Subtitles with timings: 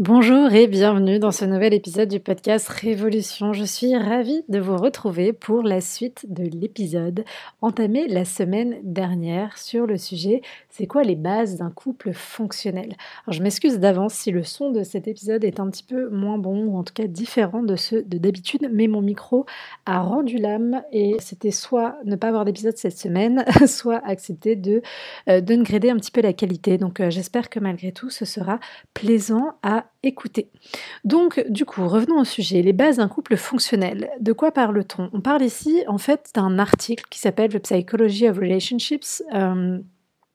[0.00, 3.52] Bonjour et bienvenue dans ce nouvel épisode du podcast Révolution.
[3.52, 7.22] Je suis ravie de vous retrouver pour la suite de l'épisode
[7.60, 12.96] entamé la semaine dernière sur le sujet c'est quoi les bases d'un couple fonctionnel?
[13.28, 16.64] Je m'excuse d'avance si le son de cet épisode est un petit peu moins bon
[16.64, 19.44] ou en tout cas différent de ceux de d'habitude, mais mon micro
[19.84, 24.80] a rendu l'âme et c'était soit ne pas avoir d'épisode cette semaine, soit accepter de
[25.28, 26.78] euh, un petit peu la qualité.
[26.78, 28.58] Donc euh, j'espère que malgré tout ce sera
[28.94, 30.50] plaisant à écouter.
[31.04, 34.10] Donc, du coup, revenons au sujet, les bases d'un couple fonctionnel.
[34.20, 35.10] De quoi parle-t-on?
[35.12, 39.22] On parle ici, en fait, d'un article qui s'appelle The Psychology of Relationships.
[39.34, 39.78] Euh,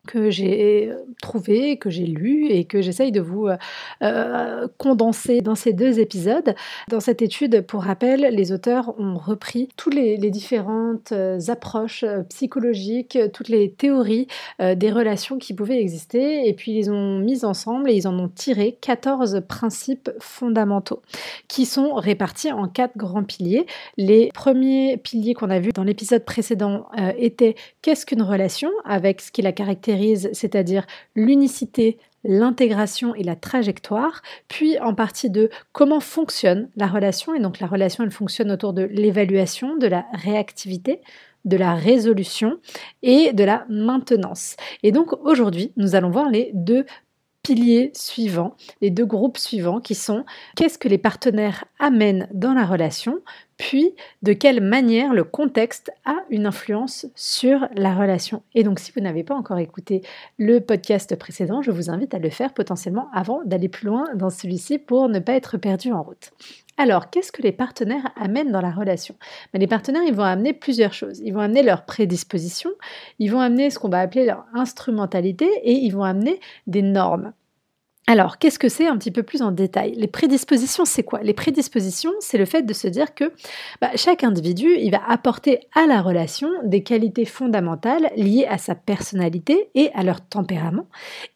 [0.06, 3.58] que j'ai trouvé, que j'ai lu et que j'essaye de vous euh,
[4.04, 6.56] euh, condenser dans ces deux épisodes.
[6.90, 13.18] Dans cette étude, pour rappel, les auteurs ont repris toutes les, différentes euh, approches psychologiques,
[13.32, 14.28] toutes les théories
[14.60, 18.28] des relations qui pouvaient exister et puis ils ont mis ensemble et ils en ont
[18.28, 21.02] tiré 14 principes fondamentaux
[21.48, 23.68] qui sont répartis en quatre grands piliers.
[23.98, 29.32] Les premiers piliers qu'on a vus dans l'épisode précédent étaient qu'est-ce qu'une relation avec ce
[29.32, 29.95] qui la caractérise
[30.34, 37.34] c'est-à-dire l'unicité, l'intégration et la trajectoire, puis en partie de comment fonctionne la relation.
[37.34, 41.02] Et donc la relation, elle fonctionne autour de l'évaluation, de la réactivité,
[41.46, 42.58] de la résolution
[43.04, 44.56] et de la maintenance.
[44.84, 46.86] Et donc aujourd'hui, nous allons voir les deux
[47.44, 50.26] piliers suivants, les deux groupes suivants qui sont
[50.56, 53.20] qu'est-ce que les partenaires amènent dans la relation,
[53.58, 58.44] puis de quelle manière le contexte a une influence sur la relation.
[58.54, 60.02] Et donc si vous n'avez pas encore écouté
[60.38, 64.30] le podcast précédent, je vous invite à le faire potentiellement avant d'aller plus loin dans
[64.30, 66.32] celui-ci pour ne pas être perdu en route.
[66.78, 69.16] Alors, qu'est-ce que les partenaires amènent dans la relation?
[69.54, 71.22] Ben, Les partenaires, ils vont amener plusieurs choses.
[71.24, 72.72] Ils vont amener leur prédisposition,
[73.18, 77.32] ils vont amener ce qu'on va appeler leur instrumentalité et ils vont amener des normes.
[78.08, 79.96] Alors, qu'est-ce que c'est un petit peu plus en détail?
[79.96, 81.22] Les prédispositions, c'est quoi?
[81.24, 83.34] Les prédispositions, c'est le fait de se dire que
[83.82, 88.76] bah, chaque individu, il va apporter à la relation des qualités fondamentales liées à sa
[88.76, 90.86] personnalité et à leur tempérament,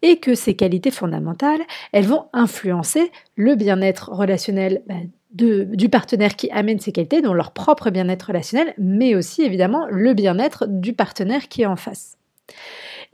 [0.04, 4.96] et que ces qualités fondamentales, elles vont influencer le bien-être relationnel bah,
[5.32, 10.14] du partenaire qui amène ces qualités, dont leur propre bien-être relationnel, mais aussi évidemment le
[10.14, 12.16] bien-être du partenaire qui est en face.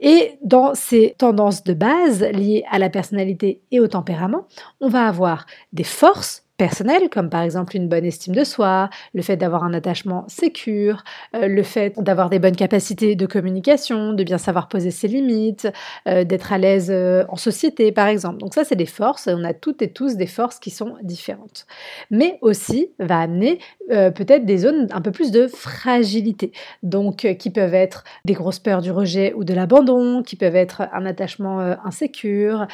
[0.00, 4.46] Et dans ces tendances de base liées à la personnalité et au tempérament,
[4.80, 9.22] on va avoir des forces personnelles, comme par exemple une bonne estime de soi, le
[9.22, 14.24] fait d'avoir un attachement sécure, euh, le fait d'avoir des bonnes capacités de communication, de
[14.24, 15.68] bien savoir poser ses limites,
[16.08, 18.38] euh, d'être à l'aise euh, en société par exemple.
[18.38, 21.66] Donc ça c'est des forces, on a toutes et tous des forces qui sont différentes.
[22.10, 26.52] Mais aussi va amener peut-être des zones un peu plus de fragilité,
[26.82, 30.82] donc qui peuvent être des grosses peurs du rejet ou de l'abandon, qui peuvent être
[30.92, 32.66] un attachement insécure,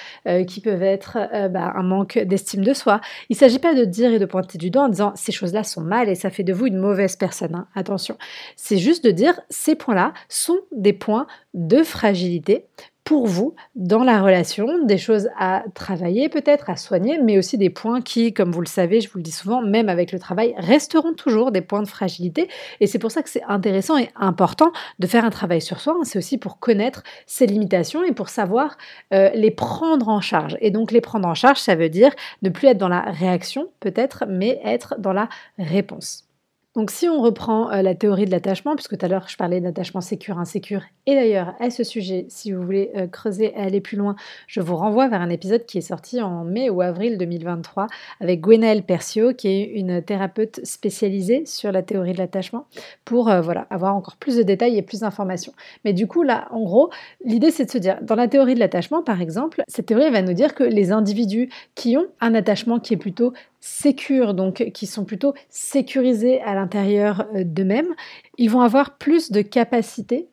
[0.47, 1.19] qui peuvent être
[1.51, 3.01] bah, un manque d'estime de soi.
[3.29, 5.65] Il ne s'agit pas de dire et de pointer du doigt en disant ces choses-là
[5.65, 7.55] sont mal et ça fait de vous une mauvaise personne.
[7.55, 7.67] Hein.
[7.75, 8.17] Attention,
[8.57, 12.67] c'est juste de dire ces points-là sont des points de fragilité
[13.05, 17.71] pour vous dans la relation, des choses à travailler peut-être, à soigner, mais aussi des
[17.71, 20.55] points qui, comme vous le savez, je vous le dis souvent, même avec le travail,
[20.57, 22.49] resteront toujours des points de fragilité.
[22.81, 25.97] Et c'est pour ça que c'est intéressant et important de faire un travail sur soi.
[26.05, 28.77] C'est aussi pour connaître ses limitations et pour savoir
[29.13, 30.57] euh, les prendre en charge.
[30.61, 32.13] Et donc les prendre en charge, ça veut dire
[32.43, 35.29] ne plus être dans la réaction peut-être, mais être dans la
[35.59, 36.32] réponse.
[36.75, 39.61] Donc si on reprend euh, la théorie de l'attachement, puisque tout à l'heure je parlais
[39.61, 43.83] d'attachement sécure, insécure, et d'ailleurs à ce sujet, si vous voulez euh, creuser et aller
[43.83, 44.17] plus loin,
[44.47, 47.89] je vous renvoie vers un épisode qui est sorti en mai ou avril 2023
[48.21, 52.67] avec Gwenaëlle Percio, qui est une thérapeute spécialisée sur la théorie de l'attachement,
[53.05, 55.53] pour euh, voilà, avoir encore plus de détails et plus d'informations.
[55.85, 56.89] Mais du coup là, en gros,
[57.23, 60.23] l'idée c'est de se dire, dans la théorie de l'attachement par exemple, cette théorie va
[60.23, 64.87] nous dire que les individus qui ont un attachement qui est plutôt sécures, donc qui
[64.87, 67.95] sont plutôt sécurisés à l'intérieur euh, d'eux-mêmes,
[68.37, 70.29] ils vont avoir plus de capacité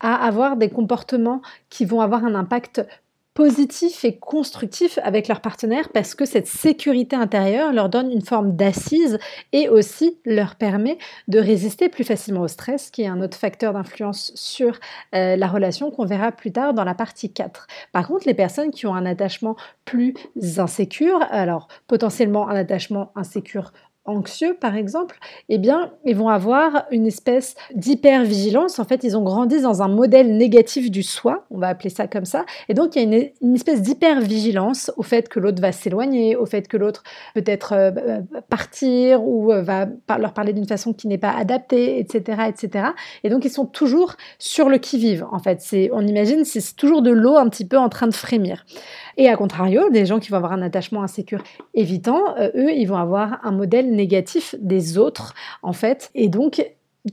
[0.00, 2.86] à avoir des comportements qui vont avoir un impact
[3.34, 8.56] positif et constructif avec leur partenaire parce que cette sécurité intérieure leur donne une forme
[8.56, 9.18] d'assise
[9.52, 10.98] et aussi leur permet
[11.28, 14.78] de résister plus facilement au stress, qui est un autre facteur d'influence sur
[15.14, 17.66] euh, la relation qu'on verra plus tard dans la partie 4.
[17.92, 20.14] Par contre, les personnes qui ont un attachement plus
[20.58, 23.72] insécure, alors potentiellement un attachement insécure
[24.06, 25.18] anxieux, par exemple,
[25.48, 28.78] eh bien, ils vont avoir une espèce d'hypervigilance.
[28.78, 32.06] En fait, ils ont grandi dans un modèle négatif du soi, on va appeler ça
[32.06, 32.44] comme ça.
[32.68, 36.46] Et donc, il y a une, espèce d'hypervigilance au fait que l'autre va s'éloigner, au
[36.46, 37.02] fait que l'autre
[37.34, 39.86] peut-être euh, euh, partir ou euh, va
[40.18, 42.86] leur parler d'une façon qui n'est pas adaptée, etc., etc.
[43.22, 45.26] Et donc, ils sont toujours sur le qui-vive.
[45.30, 48.14] En fait, c'est, on imagine, c'est toujours de l'eau un petit peu en train de
[48.14, 48.64] frémir.
[49.20, 51.42] Et à contrario, des gens qui vont avoir un attachement insécure
[51.74, 56.10] évitant, euh, eux, ils vont avoir un modèle négatif des autres, en fait.
[56.14, 56.64] Et donc,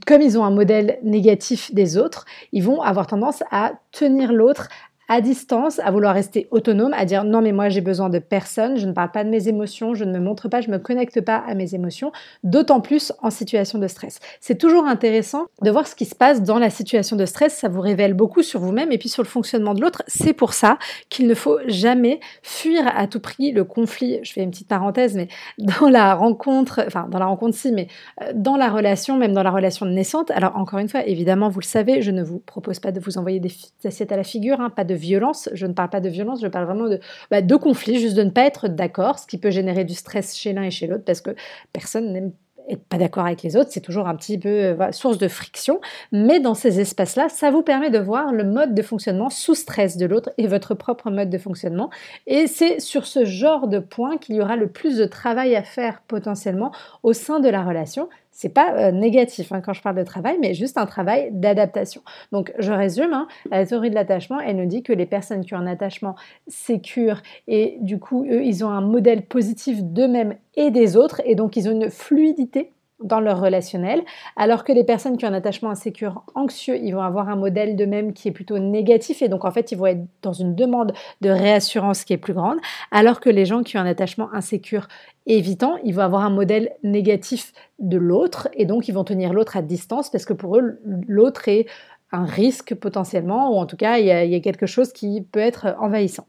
[0.06, 4.68] comme ils ont un modèle négatif des autres, ils vont avoir tendance à tenir l'autre
[5.08, 8.76] à distance, à vouloir rester autonome, à dire non mais moi j'ai besoin de personne,
[8.76, 10.78] je ne parle pas de mes émotions, je ne me montre pas, je ne me
[10.78, 12.12] connecte pas à mes émotions,
[12.44, 14.20] d'autant plus en situation de stress.
[14.40, 17.68] C'est toujours intéressant de voir ce qui se passe dans la situation de stress, ça
[17.68, 20.02] vous révèle beaucoup sur vous-même et puis sur le fonctionnement de l'autre.
[20.06, 20.78] C'est pour ça
[21.08, 24.18] qu'il ne faut jamais fuir à tout prix le conflit.
[24.22, 25.28] Je fais une petite parenthèse, mais
[25.58, 27.88] dans la rencontre, enfin dans la rencontre si, mais
[28.22, 30.30] euh, dans la relation, même dans la relation naissante.
[30.32, 33.16] Alors encore une fois, évidemment, vous le savez, je ne vous propose pas de vous
[33.16, 33.52] envoyer des
[33.84, 35.48] assiettes à la figure, hein, pas de violence.
[35.54, 37.00] Je ne parle pas de violence, je parle vraiment de,
[37.30, 40.52] bah, conflit, juste de ne pas être d'accord, ce qui peut générer du stress chez
[40.52, 41.30] l'un et chez l'autre parce que
[41.72, 42.32] personne n'aime
[42.68, 45.80] être pas d'accord avec les autres, c'est toujours un petit peu euh, source de friction,
[46.12, 49.96] mais dans ces espaces-là, ça vous permet de voir le mode de fonctionnement sous stress
[49.96, 51.90] de l'autre et votre propre mode de fonctionnement.
[52.26, 55.62] Et c'est sur ce genre de point qu'il y aura le plus de travail à
[55.62, 56.72] faire potentiellement
[57.02, 58.08] au sein de la relation
[58.38, 62.02] c'est pas euh, négatif hein, quand je parle de travail, mais juste un travail d'adaptation.
[62.30, 65.54] Donc je résume, hein, la théorie de l'attachement, elle nous dit que les personnes qui
[65.54, 66.14] ont un attachement
[66.46, 71.34] sécure et du coup, eux, ils ont un modèle positif d'eux-mêmes et des autres, et
[71.34, 74.02] donc ils ont une fluidité dans leur relationnel,
[74.36, 77.76] alors que les personnes qui ont un attachement insécure, anxieux, ils vont avoir un modèle
[77.76, 80.92] d'eux-mêmes qui est plutôt négatif et donc en fait ils vont être dans une demande
[81.20, 82.58] de réassurance qui est plus grande,
[82.90, 84.88] alors que les gens qui ont un attachement insécure
[85.26, 89.56] évitant, ils vont avoir un modèle négatif de l'autre et donc ils vont tenir l'autre
[89.56, 91.66] à distance parce que pour eux l'autre est
[92.10, 95.76] un risque potentiellement ou en tout cas il y, a, quelque chose qui peut être
[95.78, 96.26] envahissant.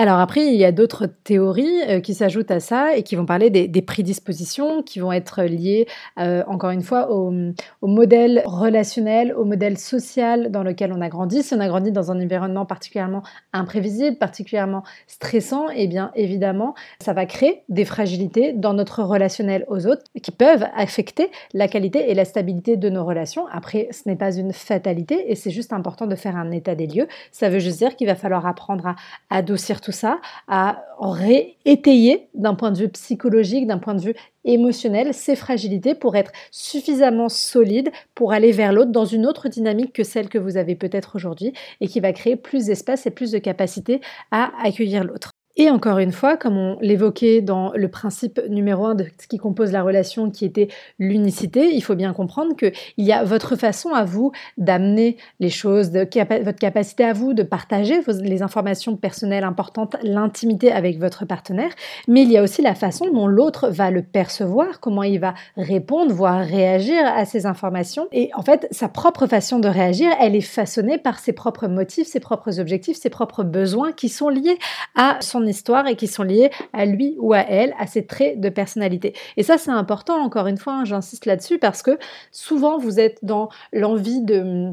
[0.00, 3.26] Alors après, il y a d'autres théories euh, qui s'ajoutent à ça et qui vont
[3.26, 5.88] parler des, prédispositions qui vont être liées,
[6.20, 7.32] euh, encore une fois, au,
[7.82, 11.42] modèle relationnel, au modèle social dans lequel on a grandi.
[11.42, 17.12] Si on a grandi dans un environnement particulièrement imprévisible, particulièrement stressant, eh bien évidemment, ça
[17.12, 22.14] va créer des fragilités dans notre relationnel aux autres qui peuvent affecter la qualité et
[22.14, 23.48] la stabilité de nos relations.
[23.50, 26.86] Après, ce n'est pas une fatalité et c'est juste important de faire un état des
[26.86, 27.08] lieux.
[27.32, 28.94] Ça veut juste dire qu'il va falloir apprendre à
[29.30, 34.14] adoucir tout tout ça, à réétayer d'un point de vue psychologique, d'un point de vue
[34.44, 39.94] émotionnel, ses fragilités pour être suffisamment solide pour aller vers l'autre dans une autre dynamique
[39.94, 43.30] que celle que vous avez peut-être aujourd'hui et qui va créer plus d'espace et plus
[43.30, 45.37] de capacité à accueillir l'autre.
[45.60, 49.38] Et encore une fois, comme on l'évoquait dans le principe numéro un de ce qui
[49.38, 50.68] compose la relation, qui était
[51.00, 55.90] l'unicité, il faut bien comprendre qu'il y a votre façon à vous d'amener les choses,
[55.90, 61.70] votre capacité à vous de partager les informations personnelles importantes, l'intimité avec votre partenaire,
[62.06, 65.34] mais il y a aussi la façon dont l'autre va le percevoir, comment il va
[65.56, 68.06] répondre, voire réagir à ces informations.
[68.12, 72.06] Et en fait, sa propre façon de réagir, elle est façonnée par ses propres motifs,
[72.06, 74.58] ses propres objectifs, ses propres besoins qui sont liés
[74.94, 78.40] à son histoire et qui sont liées à lui ou à elle, à ses traits
[78.40, 79.14] de personnalité.
[79.36, 81.98] Et ça, c'est important, encore une fois, hein, j'insiste là-dessus, parce que
[82.30, 84.72] souvent, vous êtes dans l'envie de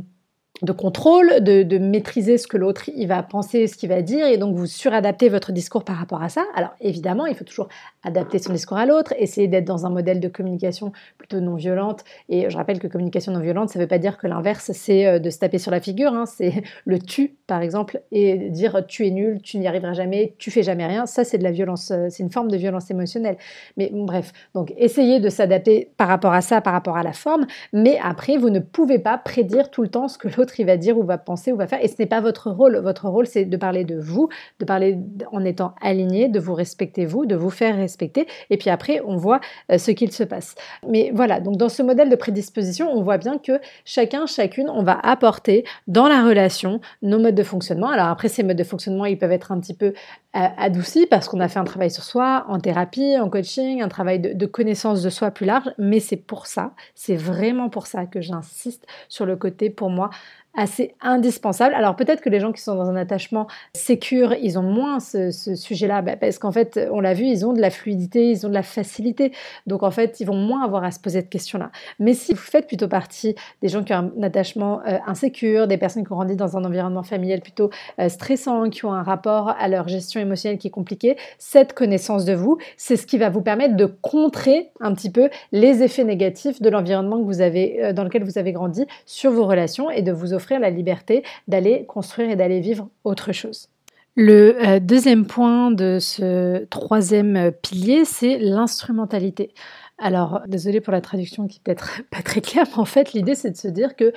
[0.61, 4.37] de contrôle, de, maîtriser ce que l'autre il va penser, ce qu'il va dire, et
[4.37, 6.45] donc vous suradaptez votre discours par rapport à ça.
[6.55, 7.67] Alors évidemment, il faut toujours
[8.03, 12.03] adapter son discours à l'autre, essayer d'être dans un modèle de communication plutôt non violente.
[12.29, 15.05] Et je rappelle que communication non violente, ça ne veut pas dire que l'inverse, c'est
[15.05, 16.25] euh, de se taper sur la figure, hein.
[16.25, 20.51] c'est le tu, par exemple, et dire tu es nul, tu n'y arriveras jamais, tu
[20.51, 21.05] fais jamais rien.
[21.05, 23.37] Ça, c'est de la violence, euh, c'est une forme de violence émotionnelle.
[23.75, 27.45] Mais bref, donc essayez de s'adapter par rapport à ça, par rapport à la forme,
[27.73, 30.77] mais après, vous ne pouvez pas prédire tout le temps ce que l'autre il va
[30.77, 31.83] dire ou va penser ou va faire.
[31.83, 32.77] Et ce n'est pas votre rôle.
[32.77, 34.97] Votre rôle, c'est de parler de vous, de parler
[35.31, 38.27] en étant aligné, de vous respecter vous, de vous faire respecter.
[38.49, 39.39] Et puis après, on voit
[39.71, 40.55] euh, ce qu'il se passe.
[40.87, 44.83] Mais voilà, donc dans ce modèle de prédisposition, on voit bien que chacun, chacune, on
[44.83, 47.89] va apporter dans la relation nos modes de fonctionnement.
[47.89, 49.87] Alors après, ces modes de fonctionnement, ils peuvent être un petit peu
[50.35, 53.87] euh, adoucis parce qu'on a fait un travail sur soi, en thérapie, en coaching, un
[53.87, 55.71] travail de, de connaissance de soi plus large.
[55.77, 60.09] Mais c'est pour ça, c'est vraiment pour ça que j'insiste sur le côté, pour moi,
[60.55, 61.75] assez indispensable.
[61.75, 65.31] Alors peut-être que les gens qui sont dans un attachement sécure, ils ont moins ce,
[65.31, 68.49] sujet-là, bah, parce qu'en fait, on l'a vu, ils ont de la fluidité, ils ont
[68.49, 69.31] de la facilité.
[69.67, 71.71] Donc en fait, ils vont moins avoir à se poser de questions-là.
[71.99, 75.77] Mais si vous faites plutôt partie des gens qui ont un attachement euh, insécure, des
[75.77, 77.69] personnes qui ont grandi dans un environnement familial plutôt
[77.99, 82.25] euh, stressant, qui ont un rapport à leur gestion émotionnelle qui est compliqué, cette connaissance
[82.25, 86.03] de vous, c'est ce qui va vous permettre de contrer un petit peu les effets
[86.03, 89.89] négatifs de l'environnement que vous avez, euh, dans lequel vous avez grandi sur vos relations
[89.89, 93.69] et de vous offrir la liberté d'aller construire et d'aller vivre autre chose.
[94.15, 99.53] Le euh, deuxième point de ce troisième euh, pilier, c'est l'instrumentalité.
[99.97, 103.35] Alors, désolé pour la traduction qui peut être pas très claire, mais en fait, l'idée,
[103.35, 104.13] c'est de se dire que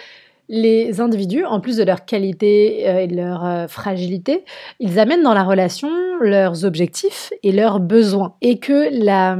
[0.49, 4.45] les individus, en plus de leur qualité euh, et de leur fragilité,
[4.79, 8.37] ils amènent dans la relation leurs objectifs et leurs besoins.
[8.41, 9.37] Et que la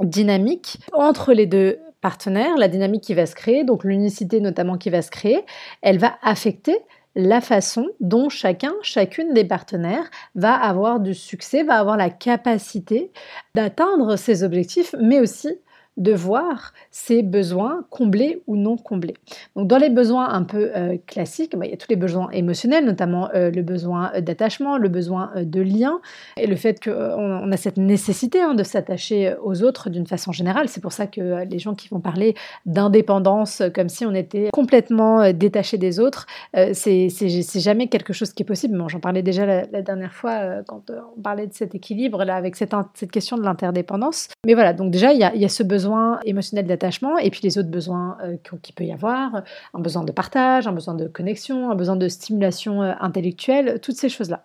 [0.00, 4.90] dynamique entre les deux partenaire, la dynamique qui va se créer, donc l'unicité notamment qui
[4.90, 5.46] va se créer,
[5.80, 6.76] elle va affecter
[7.14, 13.12] la façon dont chacun, chacune des partenaires va avoir du succès, va avoir la capacité
[13.54, 15.48] d'atteindre ses objectifs, mais aussi
[15.98, 19.14] de voir ses besoins comblés ou non comblés.
[19.56, 22.30] Donc dans les besoins un peu euh, classiques, bah, il y a tous les besoins
[22.30, 26.00] émotionnels, notamment euh, le besoin euh, d'attachement, le besoin de lien,
[26.38, 30.32] et le fait qu'on on a cette nécessité hein, de s'attacher aux autres d'une façon
[30.32, 30.68] générale.
[30.68, 32.34] C'est pour ça que les gens qui vont parler
[32.64, 36.26] d'indépendance comme si on était complètement détaché des autres,
[36.72, 37.08] c'est
[37.60, 38.82] jamais quelque chose qui est possible.
[38.88, 42.74] J'en parlais déjà la, dernière fois quand on parlait de cet équilibre là avec cette,
[43.10, 44.28] question de l'interdépendance.
[44.46, 47.58] Mais voilà, donc déjà il y a ce besoin besoin émotionnel d'attachement et puis les
[47.58, 49.42] autres besoins euh, qu'il peut y avoir,
[49.74, 53.96] un besoin de partage, un besoin de connexion, un besoin de stimulation euh, intellectuelle, toutes
[53.96, 54.44] ces choses-là.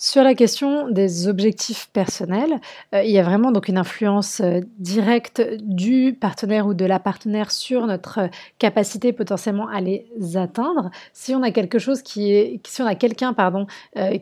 [0.00, 2.60] Sur la question des objectifs personnels,
[2.94, 7.00] euh, il y a vraiment donc une influence euh, directe du partenaire ou de la
[7.00, 8.28] partenaire sur notre euh,
[8.60, 10.92] capacité potentiellement à les atteindre.
[11.12, 13.66] Si on a quelque chose qui est, si on a quelqu'un pardon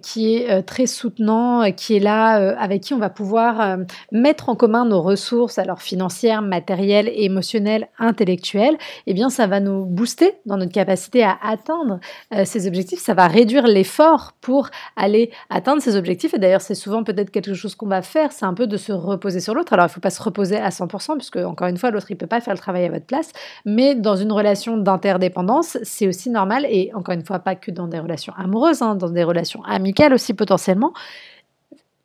[0.00, 3.78] qui est très soutenant, qui est là, avec qui on va pouvoir
[4.12, 9.84] mettre en commun nos ressources, alors financières, matérielles, émotionnelles, intellectuelles, eh bien ça va nous
[9.84, 12.00] booster dans notre capacité à atteindre
[12.44, 13.00] ces objectifs.
[13.00, 16.32] Ça va réduire l'effort pour aller atteindre atteindre ses objectifs.
[16.32, 18.92] Et d'ailleurs, c'est souvent peut-être quelque chose qu'on va faire, c'est un peu de se
[18.92, 19.72] reposer sur l'autre.
[19.72, 22.14] Alors, il ne faut pas se reposer à 100%, puisque, encore une fois, l'autre, il
[22.14, 23.32] ne peut pas faire le travail à votre place.
[23.64, 27.88] Mais dans une relation d'interdépendance, c'est aussi normal, et encore une fois, pas que dans
[27.88, 30.92] des relations amoureuses, hein, dans des relations amicales aussi potentiellement,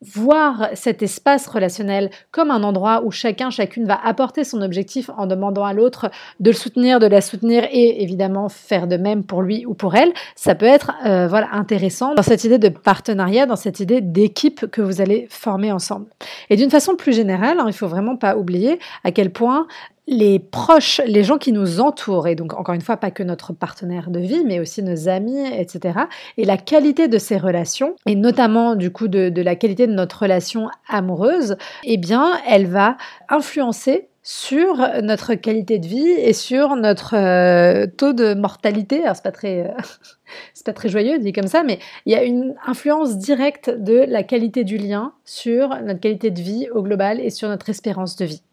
[0.02, 5.28] voir cet espace relationnel comme un endroit où chacun, chacune va apporter son objectif en
[5.28, 9.42] demandant à l'autre de le soutenir, de la soutenir et évidemment faire de même pour
[9.42, 13.46] lui ou pour elle, ça peut être euh, voilà intéressant dans cette idée de partenariat,
[13.46, 16.08] dans cette idée d'équipe que vous allez former ensemble.
[16.50, 19.68] Et d'une façon plus générale, hein, il faut vraiment pas oublier à quel point
[20.08, 23.54] les proches, les gens qui nous entourent, et donc encore une fois, pas que notre
[23.54, 26.00] partenaire de vie, mais aussi nos amis, etc.
[26.38, 30.24] Et la qualité de ces relations, et notamment du coup de, la qualité de notre
[30.24, 32.98] relation amoureuse, eh bien, elle va
[33.30, 39.02] influencer sur notre qualité de vie et sur notre euh, taux de mortalité.
[39.02, 39.82] Alors c'est pas très, euh,
[40.54, 44.06] c'est pas très joyeux dit comme ça, mais il y a une influence directe de
[44.08, 48.16] la qualité du lien sur notre qualité de vie au global et sur notre espérance
[48.16, 48.44] de vie.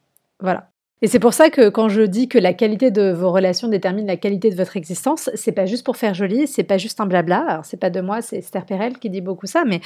[0.40, 0.70] Voilà.
[1.00, 4.06] Et c'est pour ça que quand je dis que la qualité de vos relations détermine
[4.06, 7.06] la qualité de votre existence, c'est pas juste pour faire joli, c'est pas juste un
[7.06, 7.44] blabla.
[7.48, 9.80] Alors c'est pas de moi, c'est Esther Perel qui dit beaucoup ça, mais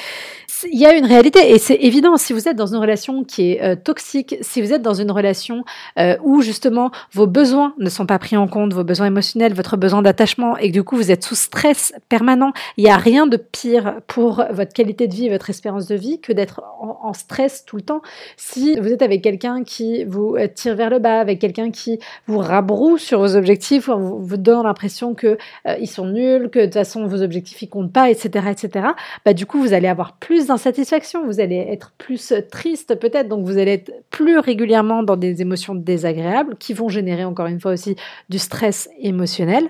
[0.71, 2.17] il y a une réalité et c'est évident.
[2.17, 5.11] Si vous êtes dans une relation qui est euh, toxique, si vous êtes dans une
[5.11, 5.65] relation
[5.99, 9.77] euh, où justement vos besoins ne sont pas pris en compte, vos besoins émotionnels, votre
[9.77, 13.27] besoin d'attachement et que du coup vous êtes sous stress permanent, il y a rien
[13.27, 17.67] de pire pour votre qualité de vie, votre espérance de vie que d'être en, stress
[17.67, 18.01] tout le temps.
[18.39, 22.39] Si vous êtes avec quelqu'un qui vous euh, tire vers le avec quelqu'un qui vous
[22.39, 26.65] rabroue sur vos objectifs, ou vous, donne l'impression que euh, ils sont nuls, que de
[26.65, 28.87] toute façon vos objectifs ils comptent pas, etc., etc.
[29.25, 33.45] Bah du coup vous allez avoir plus d'insatisfaction, vous allez être plus triste peut-être, donc
[33.45, 37.73] vous allez être plus régulièrement dans des émotions désagréables qui vont générer encore une fois
[37.73, 37.97] aussi
[38.29, 39.69] du stress émotionnel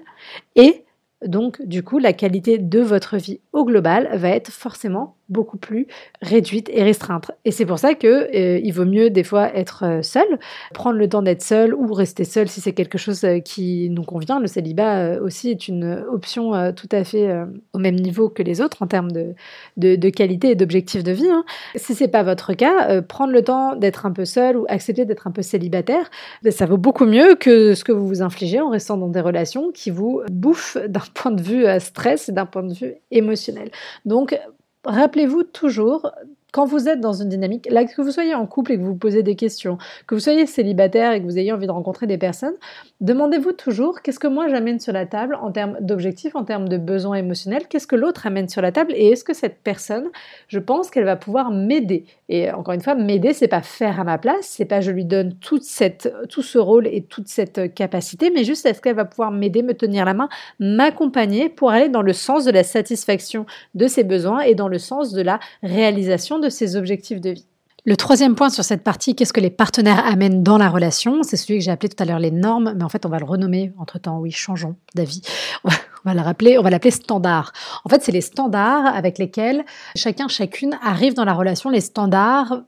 [0.57, 0.85] et
[1.27, 5.87] donc, du coup, la qualité de votre vie au global va être forcément beaucoup plus
[6.21, 7.33] réduite et restreinte.
[7.45, 10.27] Et c'est pour ça que euh, il vaut mieux des fois être euh, seul,
[10.75, 14.05] prendre le temps d'être seul ou rester seul si c'est quelque chose euh, qui nous
[14.05, 14.39] convient.
[14.39, 17.35] Le célibat aussi est une option tout à fait
[17.73, 19.35] au même niveau que les autres en termes de,
[19.77, 21.29] de, qualité et d'objectif de vie.
[21.29, 21.45] Hein.
[21.77, 25.27] Si c'est pas votre cas, prendre le temps d'être un peu seul ou accepter d'être
[25.27, 26.11] un peu célibataire,
[26.43, 29.21] ben, ça vaut beaucoup mieux que ce que vous vous infligez en restant dans des
[29.21, 33.71] relations qui vous bouffent d'un point de vue stress et d'un point de vue émotionnel.
[34.05, 34.39] Donc,
[34.85, 36.11] rappelez-vous toujours
[36.53, 38.95] quand vous êtes dans une dynamique, là, que vous soyez en couple et que vous
[38.95, 42.19] posez des questions, que vous soyez célibataire et que vous ayez envie de rencontrer des
[42.19, 42.55] personnes,
[43.01, 46.77] demandez-vous toujours qu'est-ce que moi j'amène sur la table en termes d'objectifs, en termes de
[46.77, 50.11] besoins émotionnels, qu'est-ce que l'autre amène sur la table et est-ce que cette personne,
[50.49, 52.05] je pense qu'elle va pouvoir m'aider.
[52.29, 55.07] Et encore une fois, m'aider, c'est pas faire à ma place, c'est pas je lui
[55.07, 59.63] donne tout ce rôle et toute cette capacité, mais juste est-ce qu'elle va pouvoir m'aider,
[59.63, 60.29] me tenir la main,
[60.61, 64.79] m'accompagner pour aller dans le sens de la satisfaction de ses besoins et dans le
[64.79, 67.47] sens de la réalisation de ses objectifs de vie.
[67.85, 71.25] Le troisième point sur cette partie, qu'est-ce que les partenaires amènent dans la relation?
[71.25, 73.19] C'est celui que j'ai appelé tout à l'heure les normes, mais en fait on va
[73.19, 75.23] le renommer entre-temps, oui, changeons d'avis.
[76.05, 77.53] On va le rappeler, on va l'appeler standard.
[77.85, 82.65] En fait, c'est les standards avec lesquels chacun, chacune arrive dans la relation, les standards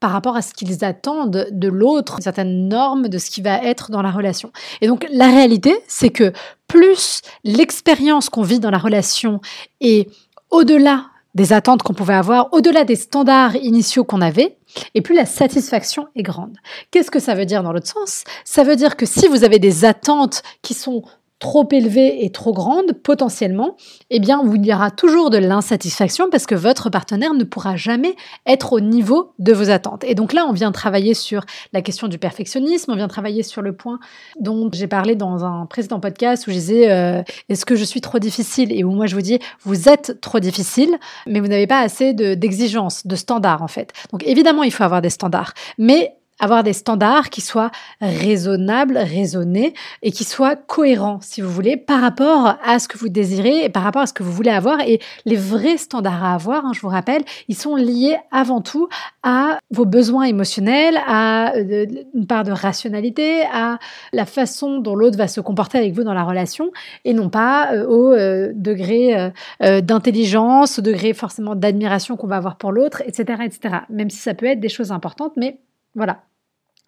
[0.00, 3.62] par rapport à ce qu'ils attendent de l'autre, une certaine norme de ce qui va
[3.62, 4.52] être dans la relation.
[4.80, 6.32] Et donc la réalité, c'est que
[6.66, 9.42] plus l'expérience qu'on vit dans la relation
[9.82, 10.08] est
[10.50, 11.06] au-delà
[11.38, 14.58] des attentes qu'on pouvait avoir, au-delà des standards initiaux qu'on avait,
[14.94, 16.56] et plus la satisfaction est grande.
[16.90, 18.24] Qu'est-ce que ça veut dire dans l'autre sens?
[18.44, 21.02] Ça veut dire que si vous avez des attentes qui sont
[21.38, 23.76] trop élevée et trop grande, potentiellement,
[24.10, 28.16] eh bien, il y aura toujours de l'insatisfaction parce que votre partenaire ne pourra jamais
[28.46, 30.04] être au niveau de vos attentes.
[30.04, 33.62] Et donc là, on vient travailler sur la question du perfectionnisme, on vient travailler sur
[33.62, 34.00] le point
[34.40, 38.00] dont j'ai parlé dans un précédent podcast où je disais euh, est-ce que je suis
[38.00, 38.72] trop difficile?
[38.72, 40.90] Et où moi je vous dis vous êtes trop difficile,
[41.26, 43.92] mais vous n'avez pas assez d'exigences, de, de standards en fait.
[44.10, 49.74] Donc évidemment, il faut avoir des standards, mais avoir des standards qui soient raisonnables, raisonnés
[50.02, 53.68] et qui soient cohérents, si vous voulez, par rapport à ce que vous désirez et
[53.68, 54.80] par rapport à ce que vous voulez avoir.
[54.80, 58.88] Et les vrais standards à avoir, hein, je vous rappelle, ils sont liés avant tout
[59.22, 63.78] à vos besoins émotionnels, à euh, une part de rationalité, à
[64.12, 66.70] la façon dont l'autre va se comporter avec vous dans la relation
[67.04, 72.56] et non pas euh, au euh, degré d'intelligence, au degré forcément d'admiration qu'on va avoir
[72.56, 73.76] pour l'autre, etc., etc.
[73.90, 75.58] Même si ça peut être des choses importantes, mais
[75.94, 76.27] voilà.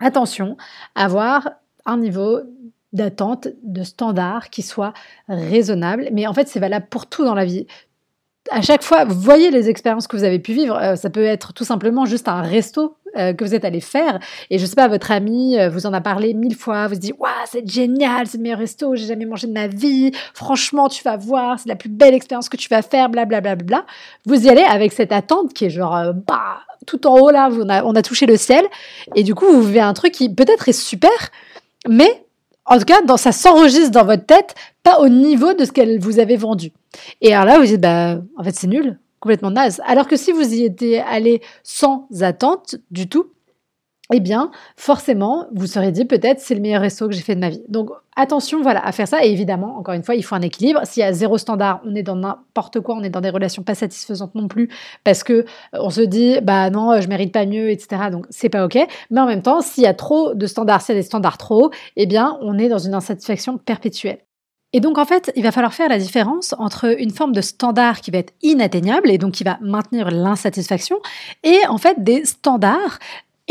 [0.00, 0.56] Attention
[0.94, 1.50] à avoir
[1.86, 2.40] un niveau
[2.92, 4.92] d'attente, de standard qui soit
[5.28, 6.08] raisonnable.
[6.12, 7.66] Mais en fait, c'est valable pour tout dans la vie.
[8.50, 10.76] À chaque fois, voyez les expériences que vous avez pu vivre.
[10.76, 14.18] Euh, ça peut être tout simplement juste un resto euh, que vous êtes allé faire.
[14.48, 16.88] Et je sais pas, votre ami euh, vous en a parlé mille fois.
[16.88, 20.10] Vous dit, waouh, c'est génial, c'est le meilleur resto, j'ai jamais mangé de ma vie.
[20.34, 23.54] Franchement, tu vas voir, c'est la plus belle expérience que tu vas faire, blablabla.
[23.54, 23.86] Bla, bla, bla.
[24.26, 27.50] Vous y allez avec cette attente qui est genre, bah, tout en haut là,
[27.84, 28.64] on a, touché le ciel,
[29.14, 31.10] et du coup vous vivez un truc qui peut-être est super,
[31.88, 32.24] mais
[32.66, 35.98] en tout cas, dans, ça s'enregistre dans votre tête, pas au niveau de ce qu'elle
[35.98, 36.70] vous avait vendu.
[37.20, 39.80] Et alors là, vous dites, bah, en fait, c'est nul, complètement naze.
[39.86, 43.29] Alors que si vous y étiez allé sans attente du tout,
[44.12, 47.40] eh bien, forcément, vous serez dit peut-être c'est le meilleur resto que j'ai fait de
[47.40, 47.62] ma vie.
[47.68, 49.24] Donc, attention, voilà, à faire ça.
[49.24, 50.80] Et évidemment, encore une fois, il faut un équilibre.
[50.84, 53.62] S'il y a zéro standard, on est dans n'importe quoi, on est dans des relations
[53.62, 54.68] pas satisfaisantes non plus,
[55.04, 55.44] parce que euh,
[55.74, 58.10] on se dit, bah non, je mérite pas mieux, etc.
[58.10, 58.78] Donc, c'est pas ok.
[59.10, 61.38] Mais en même temps, s'il y a trop de standards, s'il y a des standards
[61.38, 64.18] trop hauts, eh bien, on est dans une insatisfaction perpétuelle.
[64.72, 68.00] Et donc en fait, il va falloir faire la différence entre une forme de standard
[68.00, 71.00] qui va être inatteignable et donc qui va maintenir l'insatisfaction
[71.42, 73.00] et en fait des standards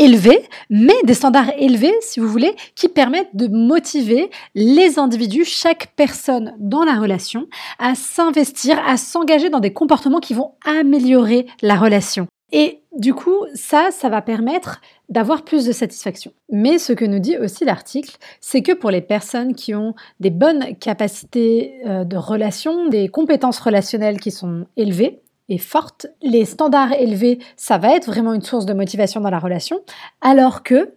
[0.00, 5.92] élevés, mais des standards élevés, si vous voulez, qui permettent de motiver les individus, chaque
[5.94, 7.46] personne dans la relation,
[7.78, 12.26] à s'investir, à s'engager dans des comportements qui vont améliorer la relation.
[12.52, 16.32] Et du coup, ça, ça va permettre d'avoir plus de satisfaction.
[16.50, 20.30] Mais ce que nous dit aussi l'article, c'est que pour les personnes qui ont des
[20.30, 25.20] bonnes capacités euh, de relation, des compétences relationnelles qui sont élevées,
[25.58, 29.80] forte, les standards élevés, ça va être vraiment une source de motivation dans la relation,
[30.20, 30.94] alors que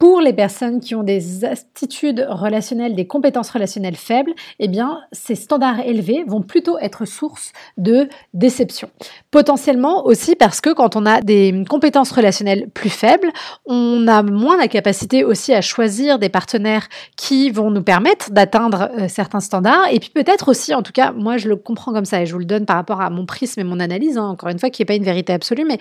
[0.00, 5.34] pour les personnes qui ont des attitudes relationnelles, des compétences relationnelles faibles, eh bien, ces
[5.34, 8.88] standards élevés vont plutôt être source de déception.
[9.30, 13.30] Potentiellement aussi parce que quand on a des compétences relationnelles plus faibles,
[13.66, 18.88] on a moins la capacité aussi à choisir des partenaires qui vont nous permettre d'atteindre
[18.98, 19.92] euh, certains standards.
[19.92, 22.32] Et puis peut-être aussi, en tout cas, moi je le comprends comme ça et je
[22.32, 24.70] vous le donne par rapport à mon prisme et mon analyse, hein, encore une fois,
[24.70, 25.76] qui n'est pas une vérité absolue, mais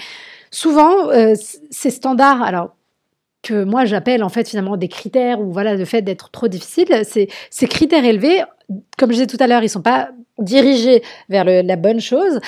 [0.52, 1.36] souvent, euh,
[1.72, 2.72] ces standards, alors
[3.42, 6.88] que moi j'appelle en fait finalement des critères ou voilà le fait d'être trop difficile,
[7.04, 8.44] c'est ces critères élevés,
[8.98, 12.40] comme je disais tout à l'heure, ils sont pas dirigés vers la bonne chose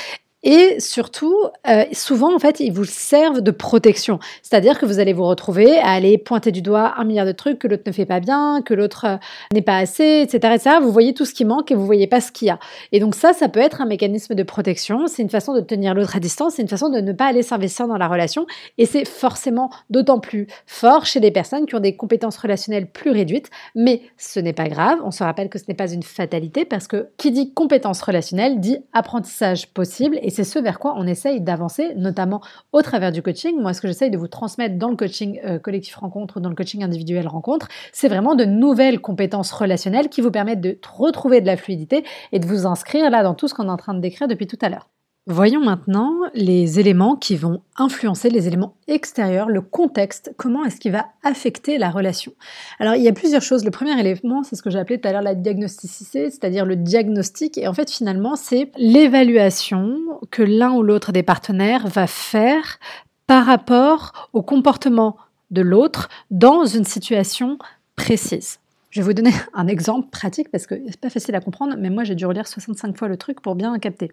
[0.43, 1.35] Et surtout,
[1.67, 4.19] euh, souvent, en fait, ils vous servent de protection.
[4.41, 7.59] C'est-à-dire que vous allez vous retrouver à aller pointer du doigt un milliard de trucs
[7.59, 9.17] que l'autre ne fait pas bien, que l'autre euh,
[9.53, 10.77] n'est pas assez, etc..
[10.81, 12.57] Vous voyez tout ce qui manque et vous voyez pas ce qu'il y a.
[12.91, 15.05] Et donc ça, ça peut être un mécanisme de protection.
[15.07, 16.55] C'est une façon de tenir l'autre à distance.
[16.55, 18.47] C'est une façon de ne pas aller s'investir dans la relation.
[18.79, 23.11] Et c'est forcément d'autant plus fort chez des personnes qui ont des compétences relationnelles plus
[23.11, 23.49] réduites.
[23.75, 24.97] Mais ce n'est pas grave.
[25.03, 28.59] On se rappelle que ce n'est pas une fatalité parce que qui dit compétences relationnelles
[28.59, 30.17] dit apprentissage possible.
[30.31, 32.41] C'est ce vers quoi on essaye d'avancer, notamment
[32.71, 33.61] au travers du coaching.
[33.61, 36.49] Moi, ce que j'essaye de vous transmettre dans le coaching euh, collectif rencontre ou dans
[36.49, 41.41] le coaching individuel rencontre, c'est vraiment de nouvelles compétences relationnelles qui vous permettent de retrouver
[41.41, 43.93] de la fluidité et de vous inscrire là dans tout ce qu'on est en train
[43.93, 44.87] de décrire depuis tout à l'heure.
[45.31, 50.91] Voyons maintenant les éléments qui vont influencer les éléments extérieurs, le contexte, comment est-ce qu'il
[50.91, 52.33] va affecter la relation?
[52.79, 53.63] Alors il y a plusieurs choses.
[53.63, 56.75] Le premier élément, c'est ce que j'ai appelé tout à l'heure la diagnosticité, c'est-à-dire le
[56.75, 57.57] diagnostic.
[57.57, 59.95] Et en fait, finalement, c'est l'évaluation
[60.31, 62.77] que l'un ou l'autre des partenaires va faire
[63.25, 65.15] par rapport au comportement
[65.49, 67.57] de l'autre dans une situation
[67.95, 68.60] précise.
[68.91, 71.89] Je vais vous donner un exemple pratique parce que c'est pas facile à comprendre, mais
[71.89, 74.11] moi j'ai dû relire 65 fois le truc pour bien capter.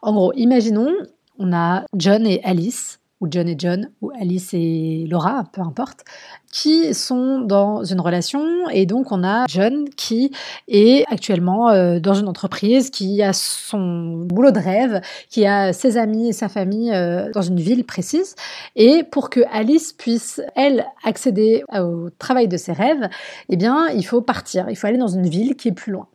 [0.00, 0.92] En gros, imaginons,
[1.38, 6.00] on a John et Alice ou John et John, ou Alice et Laura, peu importe,
[6.50, 8.68] qui sont dans une relation.
[8.70, 10.32] Et donc, on a John qui
[10.66, 15.96] est actuellement euh, dans une entreprise, qui a son boulot de rêve, qui a ses
[15.96, 18.34] amis et sa famille euh, dans une ville précise.
[18.74, 23.08] Et pour que Alice puisse, elle, accéder au travail de ses rêves,
[23.48, 24.68] eh bien, il faut partir.
[24.68, 26.08] Il faut aller dans une ville qui est plus loin.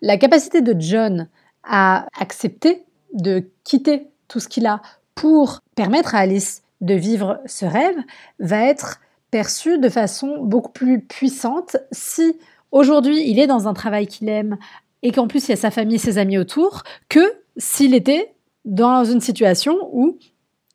[0.00, 1.28] La capacité de John
[1.64, 4.80] à accepter de quitter tout ce qu'il a
[5.14, 7.96] pour permettre à Alice de vivre ce rêve
[8.38, 11.76] va être perçu de façon beaucoup plus puissante.
[11.90, 12.36] Si
[12.70, 14.58] aujourd'hui il est dans un travail qu'il aime
[15.02, 18.34] et qu'en plus il y a sa famille et ses amis autour que s'il était
[18.64, 20.18] dans une situation où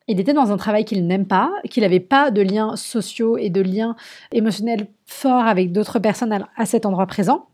[0.07, 3.49] il était dans un travail qu'il n'aime pas, qu'il n'avait pas de liens sociaux et
[3.49, 3.95] de liens
[4.31, 7.47] émotionnels forts avec d'autres personnes à cet endroit présent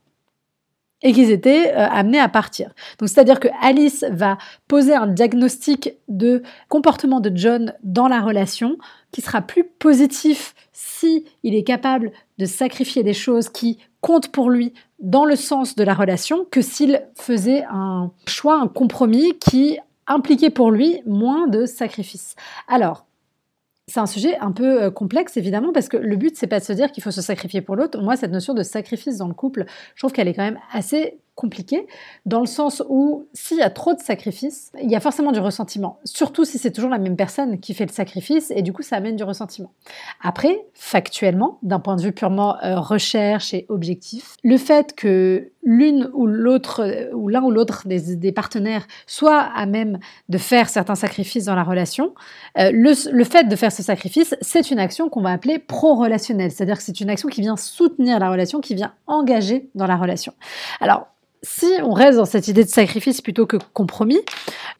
[1.04, 2.74] et qu'ils étaient euh, amenés à partir.
[2.98, 4.38] Donc c'est-à-dire que Alice va
[4.68, 8.78] poser un diagnostic de comportement de John dans la relation
[9.12, 14.50] qui sera plus positif si il est capable de sacrifier des choses qui comptent pour
[14.50, 19.78] lui dans le sens de la relation que s'il faisait un choix, un compromis qui
[20.08, 22.36] impliquait pour lui moins de sacrifices.
[22.68, 23.06] Alors,
[23.88, 26.64] c'est un sujet un peu euh, complexe évidemment parce que le but c'est pas de
[26.64, 28.02] se dire qu'il faut se sacrifier pour l'autre.
[28.02, 29.66] Moi cette notion de sacrifice dans le couple,
[29.96, 31.88] je trouve qu'elle est quand même assez compliqué,
[32.26, 35.40] dans le sens où s'il y a trop de sacrifices, il y a forcément du
[35.40, 38.84] ressentiment, surtout si c'est toujours la même personne qui fait le sacrifice, et du coup
[38.84, 39.72] ça amène du ressentiment.
[40.22, 46.10] Après, factuellement, d'un point de vue purement euh, recherche et objectif, le fait que l'une
[46.14, 50.00] ou l'autre, ou l'un ou l'autre des, partenaires soit à même
[50.30, 52.14] de faire certains sacrifices dans la relation,
[52.58, 56.52] euh, le, le fait de faire ce sacrifice, c'est une action qu'on va appeler pro-relationnelle,
[56.52, 59.96] c'est-à-dire que c'est une action qui vient soutenir la relation, qui vient engager dans la
[59.96, 60.34] relation.
[60.82, 61.08] Alors,
[61.44, 64.22] si on reste dans cette idée de sacrifice plutôt que compromis,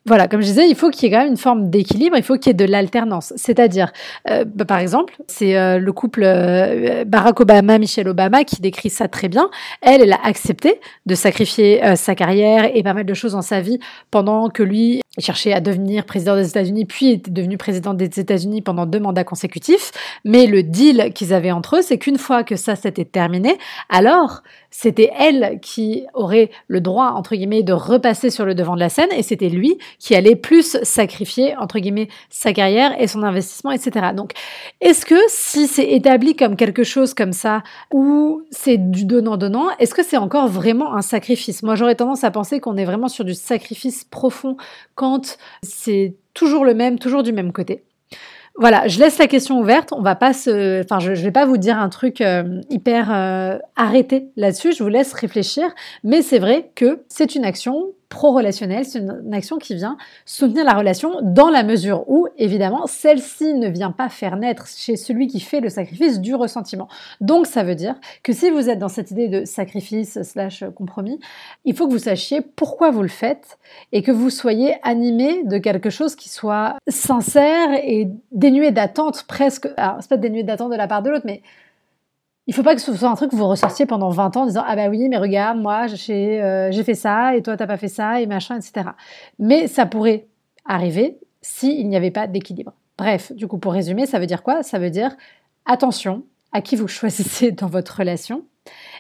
[0.06, 2.24] voilà, comme je disais, il faut qu'il y ait quand même une forme d'équilibre, il
[2.24, 3.34] faut qu'il y ait de l'alternance.
[3.36, 3.92] C'est-à-dire,
[4.30, 9.08] euh, bah, par exemple, c'est euh, le couple euh, Barack Obama-Michelle Obama qui décrit ça
[9.08, 9.50] très bien.
[9.82, 13.62] Elle, elle a accepté de sacrifier sa carrière et pas mal de choses dans sa
[13.62, 18.20] vie pendant que lui cherchait à devenir président des États-Unis, puis était devenu président des
[18.20, 19.92] États-Unis pendant deux mandats consécutifs.
[20.26, 23.58] Mais le deal qu'ils avaient entre eux, c'est qu'une fois que ça s'était terminé,
[23.90, 24.42] alors
[24.76, 28.90] c'était elle qui aurait le droit, entre guillemets, de repasser sur le devant de la
[28.90, 33.70] scène et c'était lui qui allait plus sacrifier, entre guillemets, sa carrière et son investissement,
[33.70, 34.08] etc.
[34.16, 34.32] Donc,
[34.82, 37.62] est-ce que si c'est établi comme quelque chose comme ça,
[37.94, 41.62] ou c'est du donnant-donnant, est-ce que c'est encore vraiment un sacrifice?
[41.62, 44.58] Moi, j'aurais tendance à penser qu'on est vraiment sur du sacrifice profond
[44.96, 47.84] quand c'est toujours le même, toujours du même côté.
[48.56, 49.94] Voilà, je laisse la question ouverte.
[49.94, 53.58] On va pas se, enfin, je, vais pas vous dire un truc euh, hyper euh,
[53.76, 54.74] arrêté là-dessus.
[54.74, 55.74] Je vous laisse réfléchir.
[56.04, 60.74] Mais c'est vrai que c'est une action pro-relationnelle, c'est une, action qui vient soutenir la
[60.74, 65.40] relation dans la mesure où, évidemment, celle-ci ne vient pas faire naître chez celui qui
[65.40, 66.88] fait le sacrifice du ressentiment.
[67.20, 71.20] Donc, ça veut dire que si vous êtes dans cette idée de sacrifice slash compromis,
[71.66, 73.58] il faut que vous sachiez pourquoi vous le faites
[73.92, 79.68] et que vous soyez animé de quelque chose qui soit sincère et dénué d'attente presque.
[79.76, 81.42] Alors, c'est pas dénué d'attente de la part de l'autre, mais
[82.48, 84.46] il faut pas que ce soit un truc que vous ressortiez pendant 20 ans en
[84.46, 87.78] disant ah bah oui mais regarde moi j'ai euh, fait ça et toi t'as pas
[87.78, 88.90] fait ça et machin etc.
[89.40, 90.28] Mais ça pourrait
[90.66, 92.74] arriver s'il n'y avait pas d'équilibre.
[92.98, 94.64] Bref, du coup pour résumer, ça veut dire quoi?
[94.64, 95.16] Ça veut dire
[95.66, 98.44] attention à qui vous choisissez dans votre relation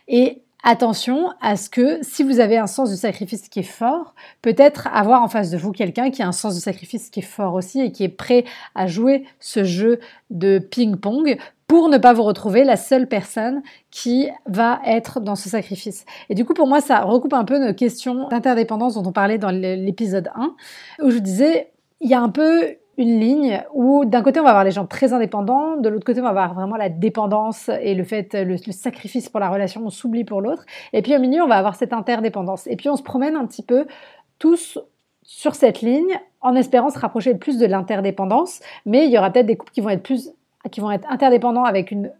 [0.07, 4.15] et attention à ce que si vous avez un sens du sacrifice qui est fort,
[4.41, 7.23] peut-être avoir en face de vous quelqu'un qui a un sens du sacrifice qui est
[7.23, 11.37] fort aussi et qui est prêt à jouer ce jeu de ping-pong
[11.73, 16.05] pour ne pas vous retrouver la seule personne qui va être dans ce sacrifice.
[16.29, 19.39] Et du coup, pour moi, ça recoupe un peu nos questions d'interdépendance dont on parlait
[19.39, 20.53] dans l'épisode 1,
[21.01, 24.43] où je vous disais, il y a un peu une ligne où d'un côté on
[24.43, 27.71] va avoir les gens très indépendants, de l'autre côté on va avoir vraiment la dépendance
[27.81, 31.19] et le fait, le, sacrifice pour la relation, on s'oublie pour l'autre, et puis au
[31.19, 32.67] milieu on va avoir cette interdépendance.
[32.67, 33.87] Et puis on se promène un petit peu
[34.37, 34.77] tous
[35.23, 39.47] sur cette ligne en espérant se rapprocher plus de l'interdépendance, mais il y aura peut-être
[39.47, 40.29] des couples qui vont être plus
[40.71, 42.11] qui vont être interdépendants avec une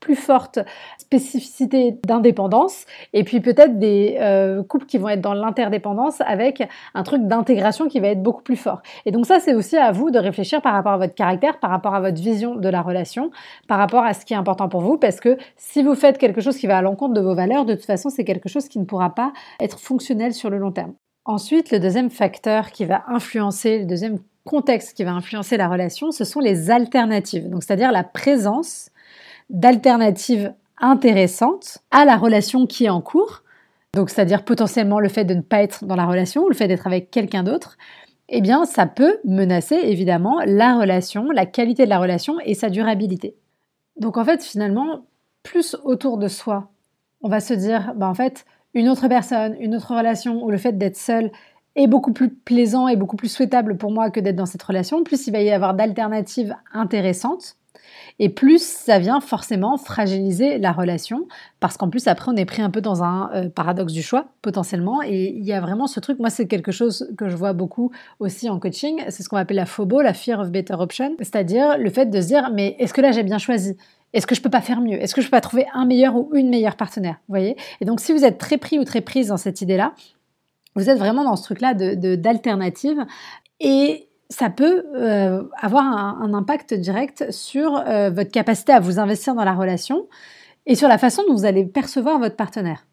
[0.00, 0.60] plus forte
[0.98, 6.62] spécificité d'indépendance et puis peut-être des euh, couples qui vont être dans l'interdépendance avec
[6.94, 8.80] un truc d'intégration qui va être beaucoup plus fort.
[9.06, 11.70] Et donc ça c'est aussi à vous de réfléchir par rapport à votre caractère, par
[11.70, 13.30] rapport à votre vision de la relation,
[13.66, 16.40] par rapport à ce qui est important pour vous parce que si vous faites quelque
[16.40, 18.78] chose qui va à l'encontre de vos valeurs, de toute façon c'est quelque chose qui
[18.78, 20.94] ne pourra pas être fonctionnel sur le long terme.
[21.24, 26.10] Ensuite, le deuxième facteur qui va influencer, le deuxième contexte qui va influencer la relation,
[26.10, 27.48] ce sont les alternatives.
[27.48, 28.90] Donc, c'est-à-dire la présence
[29.50, 33.42] d'alternatives intéressantes à la relation qui est en cours.
[33.94, 36.68] Donc, c'est-à-dire potentiellement le fait de ne pas être dans la relation ou le fait
[36.68, 37.76] d'être avec quelqu'un d'autre.
[38.28, 42.68] Eh bien, ça peut menacer évidemment la relation, la qualité de la relation et sa
[42.68, 43.34] durabilité.
[43.96, 45.06] Donc, en fait, finalement,
[45.42, 46.70] plus autour de soi,
[47.22, 50.58] on va se dire, bah, en fait, une autre personne, une autre relation ou le
[50.58, 51.32] fait d'être seul
[51.78, 55.02] est beaucoup plus plaisant et beaucoup plus souhaitable pour moi que d'être dans cette relation,
[55.04, 57.56] plus il va y avoir d'alternatives intéressantes
[58.18, 61.26] et plus ça vient forcément fragiliser la relation,
[61.60, 64.26] parce qu'en plus après on est pris un peu dans un euh, paradoxe du choix
[64.42, 67.52] potentiellement, et il y a vraiment ce truc, moi c'est quelque chose que je vois
[67.52, 71.14] beaucoup aussi en coaching, c'est ce qu'on appelle la FOBO, la Fear of Better Option,
[71.18, 73.76] c'est-à-dire le fait de se dire mais est-ce que là j'ai bien choisi?
[74.14, 75.00] Est-ce que je peux pas faire mieux?
[75.00, 77.16] Est-ce que je peux pas trouver un meilleur ou une meilleure partenaire?
[77.28, 77.56] Vous voyez?
[77.82, 79.92] Et donc si vous êtes très pris ou très prise dans cette idée-là,
[80.78, 83.04] vous êtes vraiment dans ce truc-là de d'alternative
[83.60, 89.34] et ça peut euh, avoir un, impact direct sur euh, votre capacité à vous investir
[89.34, 90.06] dans la relation
[90.66, 92.84] et sur la façon dont vous allez percevoir votre partenaire.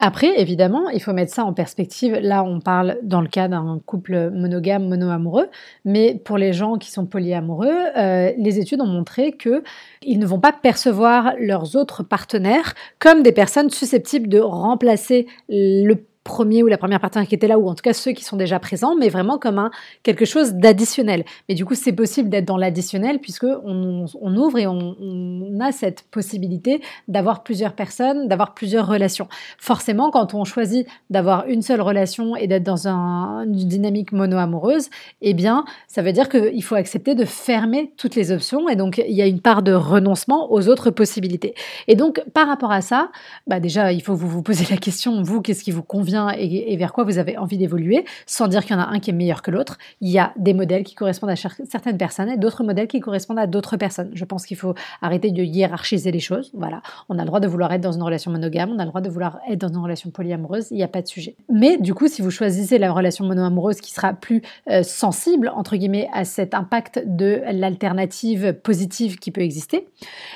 [0.00, 2.14] Après, évidemment, il faut mettre ça en perspective.
[2.14, 5.48] Là, on parle dans le cas d'un couple monogame, mono-amoureux,
[5.84, 9.62] mais pour les gens qui sont polyamoureux, euh, les études ont montré que
[10.02, 15.94] ils ne vont pas percevoir leurs autres partenaires comme des personnes susceptibles de remplacer le
[16.24, 18.36] premier ou la première partenaire qui était là, ou en tout cas ceux qui sont
[18.36, 19.70] déjà présents, mais vraiment comme un
[20.02, 21.24] quelque chose d'additionnel.
[21.48, 24.06] Mais du coup, c'est possible d'être dans l'additionnel puisque on,
[24.36, 29.28] ouvre et on, a cette possibilité d'avoir plusieurs personnes, d'avoir plusieurs relations.
[29.58, 34.88] Forcément, quand on choisit d'avoir une seule relation et d'être dans une dynamique mono-amoureuse,
[35.20, 39.02] eh bien, ça veut dire qu'il faut accepter de fermer toutes les options et donc
[39.06, 41.54] il y a une part de renoncement aux autres possibilités.
[41.86, 43.10] Et donc, par rapport à ça,
[43.46, 46.76] bah déjà, il faut vous vous poser la question, vous, qu'est-ce qui vous convient et,
[46.76, 49.14] vers quoi vous avez envie d'évoluer, sans dire qu'il y en a un qui est
[49.14, 49.78] meilleur que l'autre.
[50.00, 53.38] Il y a des modèles qui correspondent à certaines personnes et d'autres modèles qui correspondent
[53.38, 54.10] à d'autres personnes.
[54.14, 56.50] Je pense qu'il faut arrêter de hiérarchiser les choses.
[56.54, 58.88] Voilà, on a le droit de vouloir être dans une relation monogame, on a le
[58.88, 61.36] droit de vouloir être dans une relation polyamoureuse, il n'y a pas de sujet.
[61.48, 65.76] Mais du coup, si vous choisissez la relation monoamoureuse qui sera plus euh, sensible, entre
[65.76, 69.86] guillemets, à cet impact de l'alternative positive qui peut exister,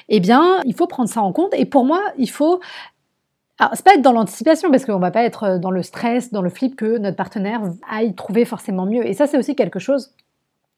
[0.09, 1.55] eh bien, il faut prendre ça en compte.
[1.55, 2.61] Et pour moi, il faut
[3.59, 6.33] alors, c'est pas être dans l'anticipation parce qu'on va pas être euh, dans le stress,
[6.33, 9.05] dans le flip que notre partenaire aille trouver forcément mieux.
[9.07, 10.13] Et ça, c'est aussi quelque chose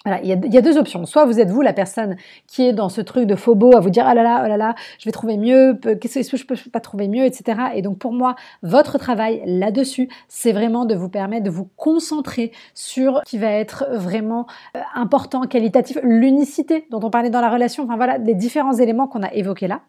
[0.07, 1.05] voilà, il y, a, deux options.
[1.05, 2.16] Soit vous êtes vous la personne
[2.47, 4.57] qui est dans ce truc de phobo à vous dire ah là là, oh là
[4.57, 7.61] là, je vais trouver mieux, qu'est-ce que je peux pas trouver mieux, etc.
[7.75, 12.51] Et donc pour moi, votre travail là-dessus, c'est vraiment de vous permettre de vous concentrer
[12.73, 17.51] sur ce qui va être vraiment euh, important, qualitatif, l'unicité dont on parlait dans la
[17.51, 17.85] relation.
[17.85, 19.83] Enfin voilà, les différents éléments qu'on a évoqués là,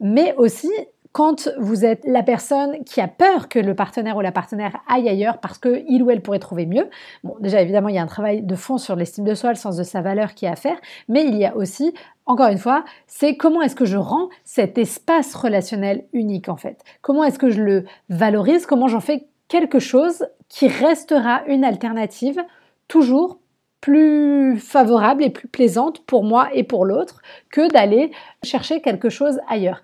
[0.00, 0.70] mais aussi
[1.12, 5.08] quand vous êtes la personne qui a peur que le partenaire ou la partenaire aille
[5.08, 6.88] ailleurs parce que il ou elle pourrait trouver mieux.
[7.24, 9.56] Bon, déjà évidemment, il y a un travail de fond sur l'estime de soi, le
[9.56, 11.94] sens de sa valeur qui est à faire, mais il y a aussi
[12.26, 16.84] encore une fois, c'est comment est-ce que je rends cet espace relationnel unique en fait?
[17.02, 18.66] Comment est-ce que je le valorise?
[18.66, 22.40] Comment j'en fais quelque chose qui restera une alternative
[22.86, 23.40] toujours
[23.80, 27.20] plus favorable et plus plaisante pour moi et pour l'autre
[27.50, 28.12] que d'aller
[28.44, 29.82] chercher quelque chose ailleurs?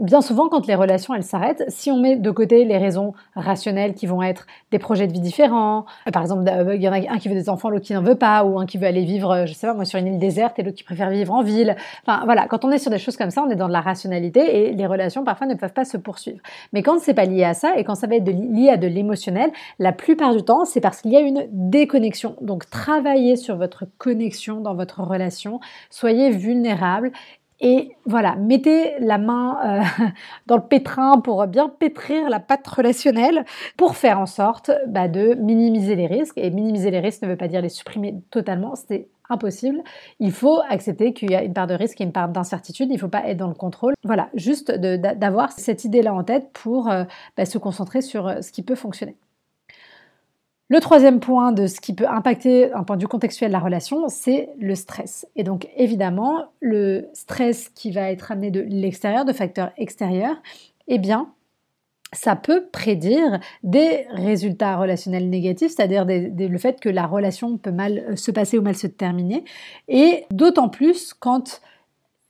[0.00, 3.94] Bien souvent, quand les relations elles s'arrêtent, si on met de côté les raisons rationnelles
[3.94, 6.92] qui vont être des projets de vie différents, euh, par exemple, euh, il y en
[6.92, 8.86] a un qui veut des enfants, l'autre qui n'en veut pas, ou un qui veut
[8.86, 11.10] aller vivre, euh, je sais pas moi, sur une île déserte et l'autre qui préfère
[11.10, 11.76] vivre en ville.
[12.06, 13.80] Enfin voilà, quand on est sur des choses comme ça, on est dans de la
[13.80, 16.38] rationalité et les relations parfois ne peuvent pas se poursuivre.
[16.72, 18.86] Mais quand c'est pas lié à ça et quand ça va être lié à de
[18.86, 22.36] l'émotionnel, la plupart du temps, c'est parce qu'il y a une déconnexion.
[22.40, 27.12] Donc travaillez sur votre connexion dans votre relation, soyez vulnérable
[27.66, 30.06] Et voilà, mettez la main euh,
[30.46, 33.46] dans le pétrin pour bien pétrir la pâte relationnelle
[33.78, 36.36] pour faire en sorte bah, de minimiser les risques.
[36.36, 39.82] Et minimiser les risques ne veut pas dire les supprimer totalement, c'est impossible.
[40.20, 42.90] Il faut accepter qu'il y a une part de risque et une part d'incertitude.
[42.90, 43.94] Il ne faut pas être dans le contrôle.
[44.04, 47.04] Voilà, juste d'avoir cette idée-là en tête pour euh,
[47.38, 49.16] bah, se concentrer sur euh, ce qui peut fonctionner.
[50.74, 54.08] Le troisième point de ce qui peut impacter un point de vue contextuel la relation,
[54.08, 55.24] c'est le stress.
[55.36, 60.34] Et donc évidemment, le stress qui va être amené de l'extérieur, de facteurs extérieurs,
[60.88, 61.28] eh bien,
[62.12, 68.06] ça peut prédire des résultats relationnels négatifs, c'est-à-dire le fait que la relation peut mal
[68.08, 69.44] euh, se passer ou mal se terminer.
[69.86, 71.60] Et d'autant plus quand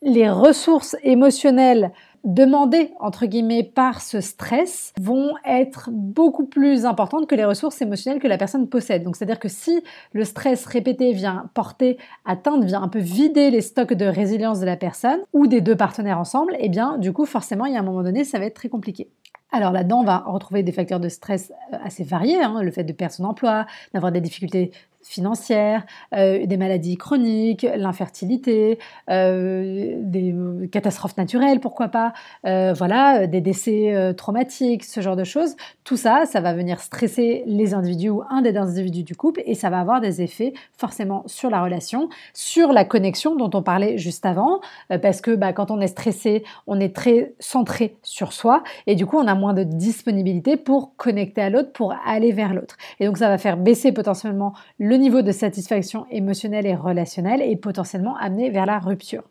[0.03, 1.93] les ressources émotionnelles
[2.25, 8.21] demandées, entre guillemets, par ce stress vont être beaucoup plus importantes que les ressources émotionnelles
[8.21, 9.03] que la personne possède.
[9.03, 9.83] Donc, c'est-à-dire que si
[10.13, 14.67] le stress répété vient porter atteinte, vient un peu vider les stocks de résilience de
[14.67, 17.81] la personne ou des deux partenaires ensemble, eh bien, du coup, forcément, il y a
[17.81, 19.09] un moment donné, ça va être très compliqué.
[19.55, 22.83] Alors là-dedans, on va retrouver des facteurs de stress euh, assez variés, hein, le fait
[22.83, 24.73] de perdre son emploi, d'avoir des difficultés
[25.05, 28.79] financières, euh, des maladies chroniques, l'infertilité,
[29.11, 30.35] euh, des
[30.73, 32.13] catastrophes naturelles, pourquoi pas,
[32.47, 35.57] euh, voilà, des décès traumatiques, ce genre de choses.
[35.85, 39.55] Tout ça, ça va venir stresser les individus ou un des individus du couple et
[39.55, 43.99] ça va avoir des effets forcément sur la relation, sur la connexion dont on parlait
[43.99, 44.61] juste avant,
[45.03, 49.05] parce que bah, quand on est stressé, on est très centré sur soi et du
[49.07, 52.77] coup on a moins de disponibilité pour connecter à l'autre, pour aller vers l'autre.
[53.01, 57.43] Et donc ça va faire baisser potentiellement le le niveau de satisfaction émotionnelle et relationnelle
[57.43, 59.25] est potentiellement amené vers la rupture.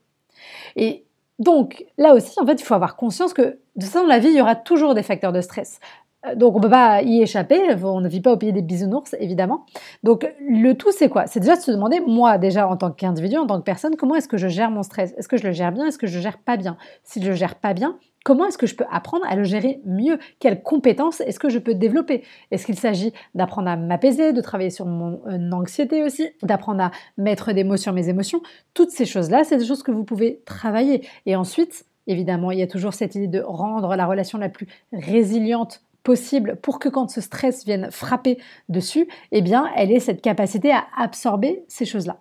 [0.76, 1.06] Et
[1.40, 4.28] donc, là aussi, en fait, il faut avoir conscience que de ça, dans la vie,
[4.28, 5.80] il y aura toujours des facteurs de stress.
[6.26, 8.62] Euh, donc on ne peut pas y échapper, on ne vit pas au pays des
[8.62, 9.66] bisounours, évidemment.
[10.04, 11.28] Donc le tout, c'est quoi?
[11.28, 14.16] C'est déjà de se demander, moi déjà en tant qu'individu, en tant que personne, comment
[14.16, 15.14] est-ce que je gère mon stress?
[15.18, 15.88] Est-ce que je le gère bien?
[15.88, 16.78] Est-ce que je le gère pas bien?
[17.04, 19.82] Si je le gère pas bien, Comment est-ce que je peux apprendre à le gérer
[19.86, 20.18] mieux?
[20.40, 22.24] Quelles compétences est-ce que je peux développer?
[22.52, 26.92] Est-ce qu'il s'agit d'apprendre à m'apaiser, de travailler sur mon euh, anxiété aussi, d'apprendre à
[27.18, 28.42] mettre des mots sur mes émotions?
[28.74, 31.06] Toutes ces choses-là, c'est des choses que vous pouvez travailler.
[31.26, 34.68] Et ensuite, évidemment, il y a toujours cette idée de rendre la relation la plus
[34.94, 38.38] résiliente possible pour que quand ce stress vienne frapper
[38.70, 42.20] dessus, eh bien, elle ait cette capacité à absorber ces choses-là.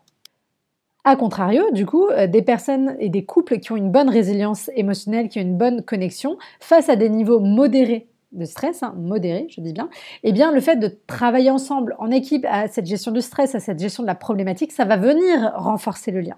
[1.04, 4.70] A contrario, du coup, euh, des personnes et des couples qui ont une bonne résilience
[4.76, 9.46] émotionnelle, qui ont une bonne connexion, face à des niveaux modérés de stress, hein, modérés,
[9.50, 9.90] je dis bien,
[10.22, 13.60] eh bien, le fait de travailler ensemble en équipe à cette gestion du stress, à
[13.60, 16.36] cette gestion de la problématique, ça va venir renforcer le lien.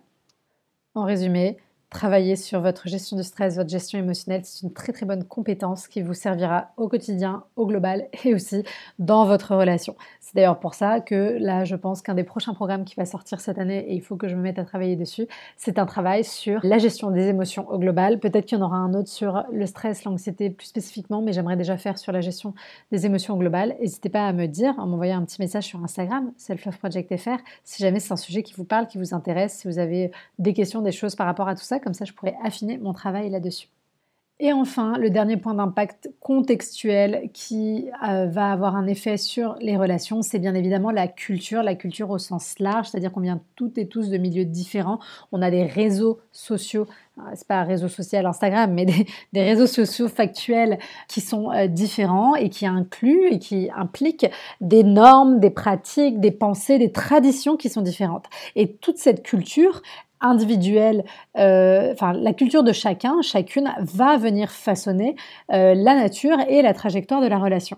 [0.94, 1.58] En résumé,
[1.94, 5.86] Travailler sur votre gestion du stress, votre gestion émotionnelle, c'est une très très bonne compétence
[5.86, 8.64] qui vous servira au quotidien, au global et aussi
[8.98, 9.94] dans votre relation.
[10.18, 13.38] C'est d'ailleurs pour ça que là, je pense qu'un des prochains programmes qui va sortir
[13.38, 16.24] cette année, et il faut que je me mette à travailler dessus, c'est un travail
[16.24, 18.18] sur la gestion des émotions au global.
[18.18, 21.56] Peut-être qu'il y en aura un autre sur le stress, l'anxiété plus spécifiquement, mais j'aimerais
[21.56, 22.54] déjà faire sur la gestion
[22.90, 23.76] des émotions au global.
[23.80, 27.38] N'hésitez pas à me dire, à m'envoyer un petit message sur Instagram, Self Project FR,
[27.62, 30.54] si jamais c'est un sujet qui vous parle, qui vous intéresse, si vous avez des
[30.54, 33.30] questions, des choses par rapport à tout ça comme ça je pourrais affiner mon travail
[33.30, 33.68] là-dessus.
[34.40, 39.76] Et enfin, le dernier point d'impact contextuel qui euh, va avoir un effet sur les
[39.76, 43.78] relations, c'est bien évidemment la culture, la culture au sens large, c'est-à-dire qu'on vient toutes
[43.78, 44.98] et tous de milieux différents.
[45.30, 49.06] On a des réseaux sociaux, euh, c'est pas un réseau social Instagram, mais des,
[49.40, 54.26] réseaux sociaux factuels qui sont euh, différents et qui incluent et qui impliquent
[54.60, 58.26] des normes, des pratiques, des pensées, des traditions qui sont différentes.
[58.56, 59.80] Et toute cette culture,
[60.24, 61.04] individuelle,
[61.38, 65.16] euh, la culture de chacun, chacune va venir façonner
[65.52, 67.76] euh, la nature et la trajectoire de la relation.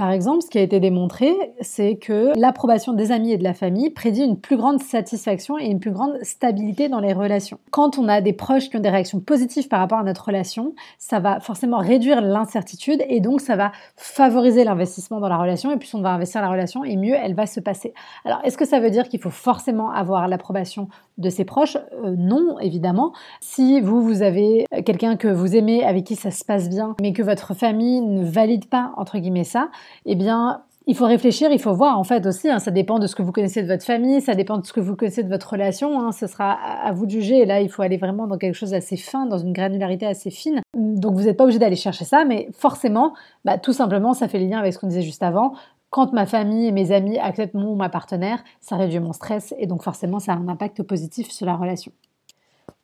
[0.00, 3.52] Par exemple, ce qui a été démontré, c'est que l'approbation des amis et de la
[3.52, 7.58] famille prédit une plus grande satisfaction et une plus grande stabilité dans les relations.
[7.70, 10.74] Quand on a des proches qui ont des réactions positives par rapport à notre relation,
[10.96, 15.76] ça va forcément réduire l'incertitude et donc ça va favoriser l'investissement dans la relation et
[15.76, 17.92] plus on va investir la relation et mieux elle va se passer.
[18.24, 21.76] Alors, est-ce que ça veut dire qu'il faut forcément avoir l'approbation de ses proches?
[21.76, 23.12] Euh, Non, évidemment.
[23.42, 27.12] Si vous, vous avez quelqu'un que vous aimez, avec qui ça se passe bien, mais
[27.12, 29.68] que votre famille ne valide pas, entre guillemets, ça,
[30.06, 33.06] eh bien, il faut réfléchir, il faut voir en fait aussi, hein, ça dépend de
[33.06, 35.28] ce que vous connaissez de votre famille, ça dépend de ce que vous connaissez de
[35.28, 38.26] votre relation, hein, ce sera à vous de juger, et là il faut aller vraiment
[38.26, 41.58] dans quelque chose d'assez fin, dans une granularité assez fine, donc vous n'êtes pas obligé
[41.58, 43.12] d'aller chercher ça, mais forcément,
[43.44, 45.52] bah, tout simplement, ça fait lien avec ce qu'on disait juste avant,
[45.90, 49.54] quand ma famille et mes amis acceptent mon ou ma partenaire, ça réduit mon stress,
[49.58, 51.92] et donc forcément ça a un impact positif sur la relation.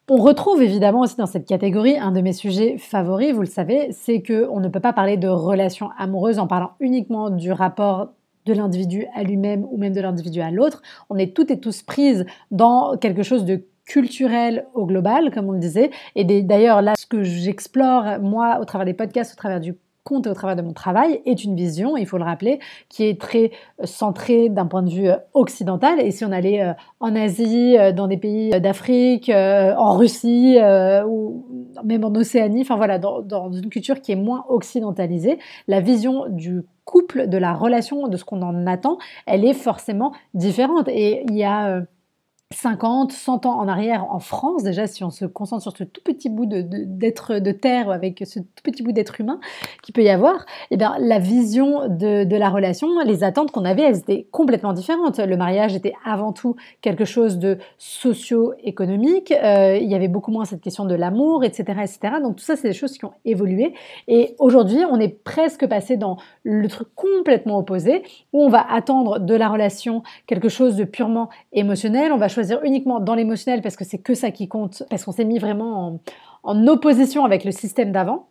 [0.08, 3.88] On retrouve évidemment aussi dans cette catégorie un de mes sujets favoris, vous le savez,
[3.90, 8.12] c'est que on ne peut pas parler de relation amoureuse en parlant uniquement du rapport
[8.44, 10.80] de l'individu à lui-même ou même de l'individu à l'autre.
[11.10, 15.52] On est toutes et tous prises dans quelque chose de culturelle au global, comme on
[15.52, 15.90] le disait.
[16.14, 19.74] Et d'ailleurs, là, ce que j'explore, moi, au travers des podcasts, au travers du
[20.06, 23.20] compte au travers de mon travail, est une vision, il faut le rappeler, qui est
[23.20, 23.50] très
[23.80, 26.00] euh, centrée d'un point de vue euh, occidental.
[26.00, 30.58] Et si on allait euh, en Asie, dans des pays d'Afrique, en Russie,
[31.06, 31.44] ou
[31.84, 35.38] même en Océanie, enfin voilà, dans, dans une culture qui est moins occidentalisée,
[35.68, 40.12] la vision du couple, de la relation, de ce qu'on en attend, elle est forcément
[40.34, 40.88] différente.
[40.88, 41.82] Et il y a
[42.54, 46.00] 50, 100 ans en arrière en France, déjà si on se concentre sur ce tout
[46.04, 49.40] petit bout d'être de, de, terre avec ce tout petit bout d'être humain
[49.82, 53.64] qui peut y avoir, eh bien la vision de, de la relation, les attentes qu'on
[53.64, 55.18] avait, elles étaient complètement différentes.
[55.18, 60.44] Le mariage était avant tout quelque chose de socio-économique, euh, il y avait beaucoup moins
[60.44, 61.98] cette question de l'amour, etc., etc.
[62.22, 63.74] Donc tout ça, c'est des choses qui ont évolué.
[64.06, 69.18] Et aujourd'hui, on est presque passé dans le truc complètement opposé, où on va attendre
[69.18, 73.76] de la relation quelque chose de purement émotionnel, on va choisir uniquement dans l'émotionnel parce
[73.76, 76.00] que c'est que ça qui compte, parce qu'on s'est mis vraiment
[76.42, 78.28] en opposition avec le système d'avant.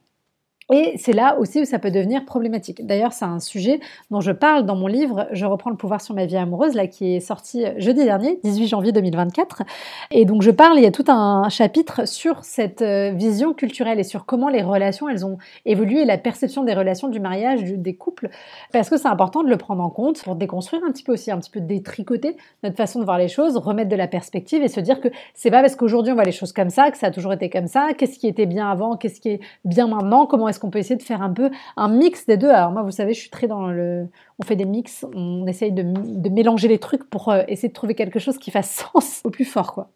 [0.74, 2.86] Et c'est là aussi où ça peut devenir problématique.
[2.86, 6.16] D'ailleurs, c'est un sujet dont je parle dans mon livre Je reprends le pouvoir sur
[6.16, 9.62] ma vie amoureuse, là, qui est sorti jeudi dernier, 18 janvier 2024.
[10.10, 14.00] Et donc, je parle, il y a tout un chapitre sur cette euh, vision culturelle
[14.00, 17.96] et sur comment les relations, elles ont évolué, la perception des relations, du mariage, des
[17.96, 18.30] couples,
[18.72, 21.30] parce que c'est important de le prendre en compte pour déconstruire un petit peu aussi,
[21.30, 24.68] un petit peu détricoter notre façon de voir les choses, remettre de la perspective et
[24.68, 27.08] se dire que c'est pas parce qu'aujourd'hui on voit les choses comme ça, que ça
[27.08, 30.26] a toujours été comme ça, qu'est-ce qui était bien avant, qu'est-ce qui est bien maintenant,
[30.26, 32.82] comment est-ce qu'on peut essayer de faire un peu un mix des deux Alors moi,
[32.82, 34.08] vous savez, je suis très dans le...
[34.40, 37.74] On fait des mix, on essaye de, de mélanger les trucs pour euh, essayer de
[37.74, 39.92] trouver quelque chose qui fasse sens au plus fort, quoi.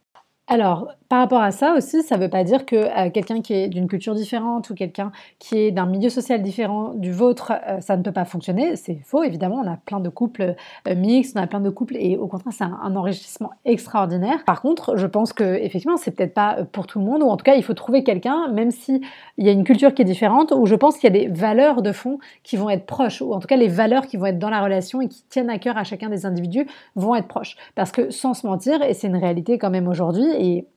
[0.52, 3.54] Alors, par rapport à ça aussi, ça ne veut pas dire que euh, quelqu'un qui
[3.54, 7.82] est d'une culture différente ou quelqu'un qui est d'un milieu social différent du vôtre, euh,
[7.82, 8.76] ça ne peut pas fonctionner.
[8.76, 9.62] C'est faux, évidemment.
[9.64, 10.56] On a plein de couples
[10.88, 14.43] euh, mixtes, on a plein de couples et au contraire, c'est un, enrichissement extraordinaire.
[14.45, 17.38] Par contre, je pense que effectivement, c'est peut-être pas pour tout le monde ou en
[17.38, 19.02] tout cas, il faut trouver quelqu'un, même si
[19.38, 21.28] il y a une culture qui est différente, où je pense qu'il y a des
[21.28, 24.26] valeurs de fond qui vont être proches ou en tout cas les valeurs qui vont
[24.26, 27.28] être dans la relation et qui tiennent à cœur à chacun des individus vont être
[27.28, 27.56] proches.
[27.74, 30.68] Parce que sans se mentir, et c'est une réalité quand même aujourd'hui, et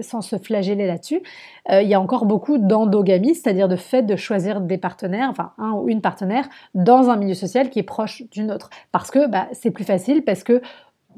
[0.00, 1.22] sans se flageller là-dessus,
[1.70, 5.52] euh, il y a encore beaucoup d'endogamie, c'est-à-dire de fait de choisir des partenaires, enfin
[5.58, 8.70] un ou une partenaire, dans un milieu social qui est proche d'une autre.
[8.92, 10.60] Parce que bah, c'est plus facile, parce que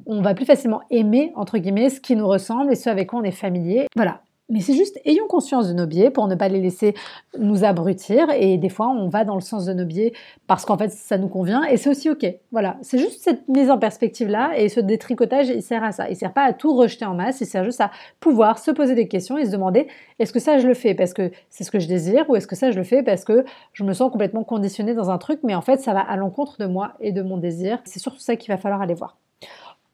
[0.06, 3.20] on va plus facilement aimer, entre guillemets, ce qui nous ressemble et ce avec quoi
[3.20, 3.86] on est familier.
[3.96, 6.94] Voilà, mais c'est juste, ayons conscience de nos biais pour ne pas les laisser
[7.38, 8.30] nous abrutir.
[8.30, 10.14] Et des fois, on va dans le sens de nos biais
[10.46, 11.64] parce qu'en fait, ça nous convient.
[11.64, 12.24] Et c'est aussi OK.
[12.50, 12.78] Voilà.
[12.80, 14.52] C'est juste cette mise en perspective-là.
[14.56, 16.08] Et ce détricotage, il sert à ça.
[16.08, 17.42] Il sert pas à tout rejeter en masse.
[17.42, 17.90] Il sert juste à
[18.20, 19.86] pouvoir se poser des questions et se demander
[20.18, 22.46] est-ce que ça, je le fais parce que c'est ce que je désire ou est-ce
[22.46, 23.44] que ça, je le fais parce que
[23.74, 25.40] je me sens complètement conditionnée dans un truc.
[25.42, 27.80] Mais en fait, ça va à l'encontre de moi et de mon désir.
[27.84, 29.18] C'est surtout ça qu'il va falloir aller voir.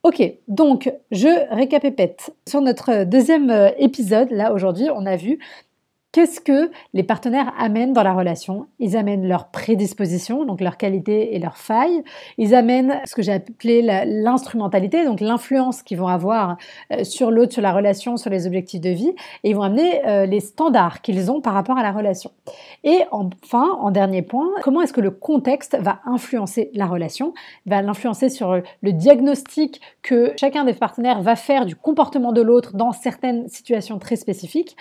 [0.04, 2.36] Ok, donc je récapépète.
[2.46, 5.38] Sur notre deuxième euh, épisode, là aujourd'hui, on a vu
[6.14, 8.68] Qu'est-ce que les partenaires amènent dans la relation?
[8.78, 12.04] Ils amènent leur prédisposition, donc leur qualité et leurs failles.
[12.38, 16.56] Ils amènent ce que j'ai appelé l'instrumentalité, donc l'influence qu'ils vont avoir
[16.92, 19.12] euh, sur l'autre, sur la relation, sur les objectifs de vie.
[19.42, 22.30] Et ils vont amener euh, les standards qu'ils ont par rapport à la relation.
[22.84, 27.34] Et enfin, en dernier point, comment est-ce que le contexte va influencer la relation?
[27.66, 32.76] Va l'influencer sur le diagnostic que chacun des partenaires va faire du comportement de l'autre
[32.76, 34.76] dans certaines situations très spécifiques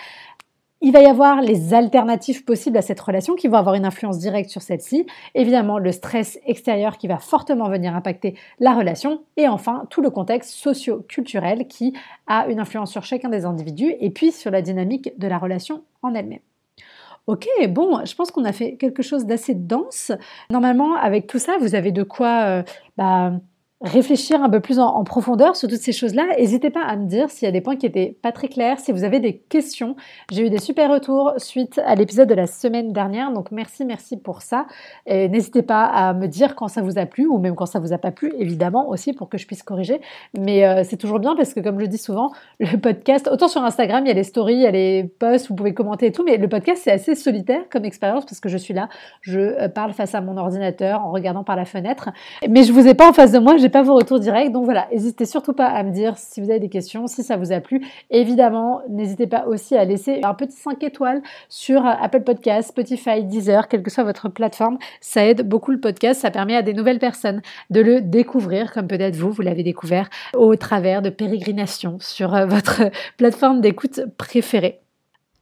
[0.80, 4.18] il va y avoir les alternatives possibles à cette relation qui vont avoir une influence
[4.18, 5.06] directe sur celle-ci.
[5.34, 9.22] Évidemment, le stress extérieur qui va fortement venir impacter la relation.
[9.36, 11.94] Et enfin, tout le contexte socio-culturel qui
[12.26, 15.82] a une influence sur chacun des individus et puis sur la dynamique de la relation
[16.02, 16.40] en elle-même.
[17.26, 20.12] Ok, bon, je pense qu'on a fait quelque chose d'assez dense.
[20.50, 22.62] Normalement, avec tout ça, vous avez de quoi euh,
[22.98, 23.32] bah,
[23.84, 26.26] réfléchir un peu plus en, profondeur sur toutes ces choses-là.
[26.38, 28.80] N'hésitez pas à me dire s'il y a des points qui étaient pas très clairs,
[28.80, 29.94] si vous avez des questions.
[30.32, 34.16] J'ai eu des super retours suite à l'épisode de la semaine dernière, donc merci, merci
[34.16, 34.66] pour ça.
[35.06, 37.92] N'hésitez pas à me dire quand ça vous a plu ou même quand ça vous
[37.92, 40.00] a pas plu, évidemment aussi pour que je puisse corriger.
[40.38, 43.62] Mais euh, c'est toujours bien parce que comme je dis souvent, le podcast, autant sur
[43.62, 46.12] Instagram, il y a les stories, il y a les posts, vous pouvez commenter et
[46.12, 48.88] tout, mais le podcast c'est assez solitaire comme expérience parce que je suis là,
[49.20, 52.10] je euh, parle face à mon ordinateur en regardant par la fenêtre,
[52.48, 54.52] mais je vous ai pas en face de moi, j'ai pas vos retours directs.
[54.52, 57.36] Donc voilà, n'hésitez surtout pas à me dire si vous avez des questions, si ça
[57.36, 57.84] vous a plu.
[58.08, 63.66] Évidemment, n'hésitez pas aussi à laisser un petit 5 étoiles sur Apple Podcast, Spotify, Deezer,
[63.66, 64.78] quelle que soit votre plateforme.
[65.00, 66.20] Ça aide beaucoup le podcast.
[66.20, 70.08] Ça permet à des nouvelles personnes de le découvrir, comme peut-être vous, vous l'avez découvert
[70.36, 74.83] au travers de pérégrinations sur euh, votre plateforme d'écoute préférée.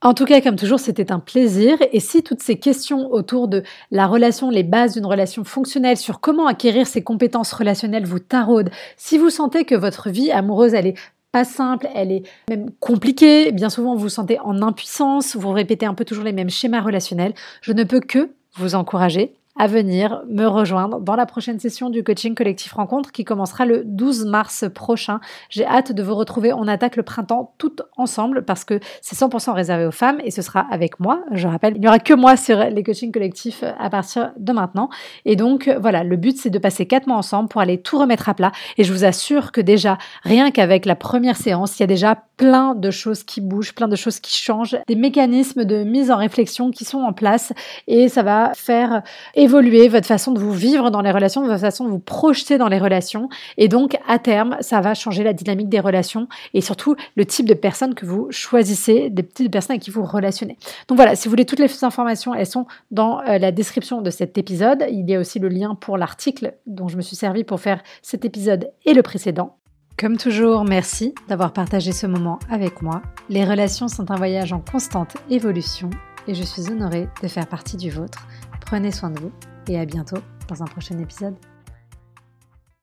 [0.04, 1.78] En tout cas, comme toujours, c'était un plaisir.
[1.92, 6.20] Et si toutes ces questions autour de la relation, les bases d'une relation fonctionnelle, sur
[6.20, 10.88] comment acquérir ces compétences relationnelles vous taraudent, si vous sentez que votre vie amoureuse, elle
[10.88, 10.98] est
[11.30, 13.52] pas simple, elle est même compliquée.
[13.52, 16.80] Bien souvent, vous vous sentez en impuissance, vous répétez un peu toujours les mêmes schémas
[16.80, 17.34] relationnels.
[17.60, 22.02] Je ne peux que vous encourager à venir me rejoindre dans la prochaine session du
[22.02, 25.20] coaching collectif rencontre qui commencera le 12 mars prochain.
[25.50, 26.52] J'ai hâte de vous retrouver.
[26.52, 30.40] On attaque le printemps tout ensemble parce que c'est 100% réservé aux femmes et ce
[30.40, 31.22] sera avec moi.
[31.32, 34.88] Je rappelle, il n'y aura que moi sur les coachings collectifs à partir de maintenant.
[35.26, 38.28] Et donc voilà, le but c'est de passer quatre mois ensemble pour aller tout remettre
[38.30, 38.52] à plat.
[38.78, 42.16] Et je vous assure que déjà, rien qu'avec la première séance, il y a déjà
[42.38, 46.16] plein de choses qui bougent, plein de choses qui changent, des mécanismes de mise en
[46.16, 47.52] réflexion qui sont en place
[47.86, 49.02] et ça va faire
[49.42, 52.68] évoluer votre façon de vous vivre dans les relations, votre façon de vous projeter dans
[52.68, 53.28] les relations.
[53.58, 57.46] Et donc, à terme, ça va changer la dynamique des relations et surtout le type
[57.46, 60.56] de personnes que vous choisissez, des de personnes avec qui vous relationnez.
[60.86, 64.10] Donc voilà, si vous voulez toutes les informations, elles sont dans euh, la description de
[64.10, 64.84] cet épisode.
[64.90, 67.82] Il y a aussi le lien pour l'article dont je me suis servi pour faire
[68.02, 69.56] cet épisode et le précédent.
[69.98, 73.02] Comme toujours, merci d'avoir partagé ce moment avec moi.
[73.28, 75.90] Les relations sont un voyage en constante évolution
[76.28, 78.26] et je suis honorée de faire partie du vôtre.
[78.72, 79.32] Prenez soin de vous
[79.68, 80.16] et à bientôt
[80.48, 81.36] dans un prochain épisode.